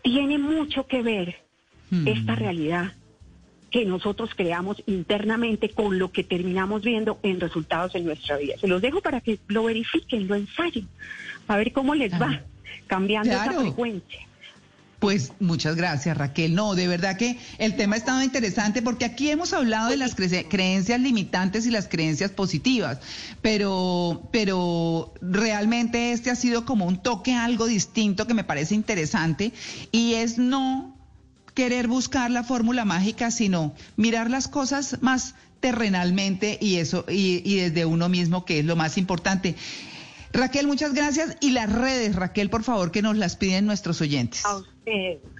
tiene 0.00 0.38
mucho 0.38 0.86
que 0.86 1.02
ver 1.02 1.36
hmm. 1.90 2.08
esta 2.08 2.34
realidad 2.36 2.94
que 3.70 3.84
nosotros 3.84 4.30
creamos 4.34 4.82
internamente 4.86 5.68
con 5.68 5.98
lo 5.98 6.10
que 6.10 6.24
terminamos 6.24 6.82
viendo 6.82 7.18
en 7.22 7.38
resultados 7.38 7.94
en 7.96 8.06
nuestra 8.06 8.38
vida. 8.38 8.54
Se 8.58 8.66
los 8.66 8.80
dejo 8.80 9.02
para 9.02 9.20
que 9.20 9.38
lo 9.48 9.64
verifiquen, 9.64 10.26
lo 10.26 10.36
ensayen, 10.36 10.88
a 11.48 11.58
ver 11.58 11.70
cómo 11.74 11.94
les 11.94 12.14
va 12.18 12.40
cambiando 12.86 13.30
esa 13.30 13.52
frecuencia. 13.52 14.26
Pues 15.04 15.32
muchas 15.38 15.76
gracias, 15.76 16.16
Raquel. 16.16 16.54
No, 16.54 16.74
de 16.74 16.88
verdad 16.88 17.18
que 17.18 17.38
el 17.58 17.76
tema 17.76 17.94
ha 17.94 17.98
estado 17.98 18.22
interesante 18.22 18.80
porque 18.80 19.04
aquí 19.04 19.28
hemos 19.28 19.52
hablado 19.52 19.90
de 19.90 19.98
las 19.98 20.14
creencias 20.14 20.98
limitantes 20.98 21.66
y 21.66 21.70
las 21.70 21.88
creencias 21.88 22.30
positivas, 22.30 23.00
pero, 23.42 24.26
pero 24.32 25.12
realmente 25.20 26.12
este 26.12 26.30
ha 26.30 26.36
sido 26.36 26.64
como 26.64 26.86
un 26.86 27.02
toque 27.02 27.34
algo 27.34 27.66
distinto 27.66 28.26
que 28.26 28.32
me 28.32 28.44
parece 28.44 28.74
interesante 28.74 29.52
y 29.92 30.14
es 30.14 30.38
no 30.38 30.96
querer 31.52 31.86
buscar 31.86 32.30
la 32.30 32.42
fórmula 32.42 32.86
mágica, 32.86 33.30
sino 33.30 33.74
mirar 33.98 34.30
las 34.30 34.48
cosas 34.48 35.02
más 35.02 35.34
terrenalmente 35.60 36.56
y 36.62 36.76
eso, 36.76 37.04
y, 37.10 37.42
y 37.44 37.56
desde 37.56 37.84
uno 37.84 38.08
mismo, 38.08 38.46
que 38.46 38.60
es 38.60 38.64
lo 38.64 38.74
más 38.74 38.96
importante. 38.96 39.54
Raquel, 40.32 40.66
muchas 40.66 40.94
gracias. 40.94 41.36
Y 41.40 41.50
las 41.50 41.70
redes, 41.70 42.16
Raquel, 42.16 42.48
por 42.48 42.64
favor, 42.64 42.90
que 42.90 43.02
nos 43.02 43.16
las 43.18 43.36
piden 43.36 43.66
nuestros 43.66 44.00
oyentes. 44.00 44.42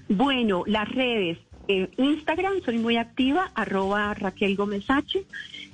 Bueno, 0.09 0.64
las 0.66 0.88
redes. 0.88 1.38
En 1.66 1.88
Instagram 1.96 2.62
soy 2.64 2.78
muy 2.78 2.96
activa, 2.98 3.50
arroba 3.54 4.12
Raquel 4.14 4.54
Gómez 4.54 4.85
H, 4.88 5.24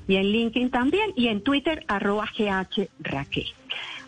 y 0.07 0.17
en 0.17 0.31
LinkedIn 0.31 0.71
también, 0.71 1.13
y 1.17 1.29
en 1.29 1.43
Twitter, 1.43 1.85
arroba 1.89 2.27
GH 2.27 2.89
Raquel. 3.01 3.47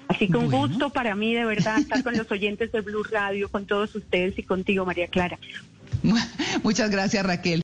Así 0.08 0.28
que 0.28 0.36
un 0.36 0.50
gusto 0.50 0.90
para 0.90 1.14
mí, 1.14 1.34
de 1.34 1.44
verdad, 1.44 1.78
estar 1.78 2.02
con 2.02 2.16
los 2.16 2.30
oyentes 2.30 2.70
de 2.70 2.80
Blue 2.82 3.02
Radio, 3.02 3.48
con 3.48 3.66
todos 3.66 3.94
ustedes 3.94 4.38
y 4.38 4.42
contigo, 4.42 4.84
María 4.84 5.08
Clara. 5.08 5.38
Muchas 6.62 6.90
gracias, 6.90 7.24
Raquel. 7.24 7.60